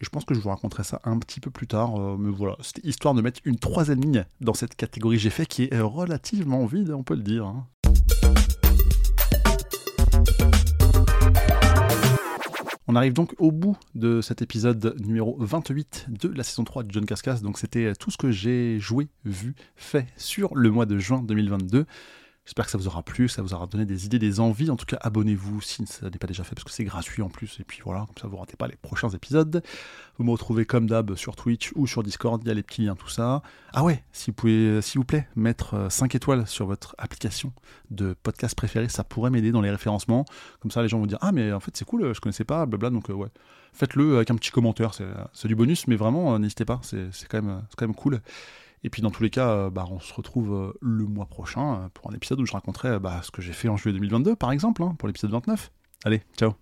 je 0.00 0.08
pense 0.08 0.24
que 0.24 0.34
je 0.34 0.40
vous 0.40 0.48
raconterai 0.48 0.84
ça 0.84 1.00
un 1.04 1.18
petit 1.18 1.40
peu 1.40 1.50
plus 1.50 1.66
tard, 1.66 1.96
euh, 1.96 2.16
mais 2.18 2.30
voilà, 2.30 2.56
c'était 2.60 2.86
histoire 2.86 3.14
de 3.14 3.22
mettre 3.22 3.40
une 3.44 3.58
troisième 3.58 4.00
ligne 4.00 4.24
dans 4.40 4.54
cette 4.54 4.74
catégorie 4.74 5.18
j'ai 5.18 5.30
fait 5.30 5.46
qui 5.46 5.68
est 5.70 5.80
relativement 5.80 6.66
vide, 6.66 6.90
on 6.90 7.02
peut 7.02 7.14
le 7.14 7.22
dire. 7.22 7.46
Hein. 7.46 7.66
On 12.86 12.96
arrive 12.96 13.14
donc 13.14 13.34
au 13.38 13.50
bout 13.50 13.76
de 13.94 14.20
cet 14.20 14.42
épisode 14.42 14.94
numéro 15.00 15.36
28 15.38 16.06
de 16.10 16.28
la 16.28 16.42
saison 16.42 16.64
3 16.64 16.82
de 16.82 16.92
John 16.92 17.06
Cascas. 17.06 17.40
Donc 17.42 17.58
c'était 17.58 17.94
tout 17.94 18.10
ce 18.10 18.18
que 18.18 18.30
j'ai 18.30 18.78
joué, 18.78 19.08
vu, 19.24 19.54
fait 19.74 20.06
sur 20.16 20.54
le 20.54 20.70
mois 20.70 20.84
de 20.84 20.98
juin 20.98 21.22
2022. 21.22 21.86
J'espère 22.44 22.66
que 22.66 22.70
ça 22.70 22.76
vous 22.76 22.88
aura 22.88 23.02
plu, 23.02 23.26
ça 23.28 23.40
vous 23.40 23.54
aura 23.54 23.66
donné 23.66 23.86
des 23.86 24.04
idées, 24.04 24.18
des 24.18 24.38
envies. 24.38 24.70
En 24.70 24.76
tout 24.76 24.84
cas, 24.84 24.98
abonnez-vous 25.00 25.62
si 25.62 25.86
ça 25.86 26.10
n'est 26.10 26.18
pas 26.18 26.26
déjà 26.26 26.44
fait 26.44 26.54
parce 26.54 26.64
que 26.64 26.70
c'est 26.70 26.84
gratuit 26.84 27.22
en 27.22 27.30
plus. 27.30 27.58
Et 27.58 27.64
puis 27.64 27.80
voilà, 27.82 28.00
comme 28.00 28.18
ça 28.20 28.28
vous 28.28 28.34
ne 28.34 28.40
ratez 28.40 28.56
pas 28.56 28.68
les 28.68 28.76
prochains 28.76 29.08
épisodes. 29.08 29.62
Vous 30.18 30.24
me 30.24 30.30
retrouvez 30.30 30.66
comme 30.66 30.86
d'hab 30.86 31.14
sur 31.14 31.36
Twitch 31.36 31.72
ou 31.74 31.86
sur 31.86 32.02
Discord, 32.02 32.42
il 32.44 32.48
y 32.48 32.50
a 32.50 32.54
les 32.54 32.62
petits 32.62 32.82
liens, 32.82 32.96
tout 32.96 33.08
ça. 33.08 33.40
Ah 33.72 33.82
ouais, 33.82 34.04
si 34.12 34.30
vous 34.30 34.34
pouvez, 34.34 34.82
s'il 34.82 34.98
vous 34.98 35.06
plaît, 35.06 35.26
mettre 35.36 35.90
5 35.90 36.14
euh, 36.14 36.16
étoiles 36.16 36.46
sur 36.46 36.66
votre 36.66 36.94
application 36.98 37.50
de 37.90 38.14
podcast 38.22 38.54
préféré, 38.54 38.90
ça 38.90 39.04
pourrait 39.04 39.30
m'aider 39.30 39.50
dans 39.50 39.62
les 39.62 39.70
référencements. 39.70 40.26
Comme 40.60 40.70
ça, 40.70 40.82
les 40.82 40.88
gens 40.88 40.98
vont 40.98 41.06
dire 41.06 41.18
Ah, 41.22 41.32
mais 41.32 41.50
en 41.50 41.60
fait, 41.60 41.74
c'est 41.74 41.86
cool, 41.86 42.12
je 42.12 42.20
connaissais 42.20 42.44
pas, 42.44 42.66
blabla. 42.66 42.90
Donc, 42.90 43.08
euh, 43.08 43.14
ouais, 43.14 43.28
faites-le 43.72 44.16
avec 44.16 44.30
un 44.30 44.36
petit 44.36 44.50
commentaire. 44.50 44.92
C'est 45.32 45.48
du 45.48 45.56
bonus, 45.56 45.86
mais 45.88 45.96
vraiment, 45.96 46.34
euh, 46.34 46.38
n'hésitez 46.38 46.66
pas, 46.66 46.78
c'est 46.82 47.26
quand 47.26 47.42
même 47.42 47.94
cool. 47.94 48.20
Et 48.84 48.90
puis 48.90 49.00
dans 49.00 49.10
tous 49.10 49.22
les 49.22 49.30
cas, 49.30 49.48
euh, 49.48 49.70
bah, 49.70 49.86
on 49.90 49.98
se 49.98 50.12
retrouve 50.12 50.52
euh, 50.52 50.72
le 50.82 51.06
mois 51.06 51.24
prochain 51.24 51.74
euh, 51.74 51.88
pour 51.94 52.10
un 52.10 52.14
épisode 52.14 52.38
où 52.40 52.46
je 52.46 52.52
raconterai 52.52 53.00
bah, 53.00 53.20
ce 53.24 53.30
que 53.30 53.40
j'ai 53.40 53.54
fait 53.54 53.68
en 53.68 53.78
juillet 53.78 53.94
2022, 53.94 54.36
par 54.36 54.52
exemple, 54.52 54.82
hein, 54.82 54.94
pour 54.98 55.08
l'épisode 55.08 55.30
29. 55.30 55.72
Allez, 56.04 56.22
ciao. 56.36 56.52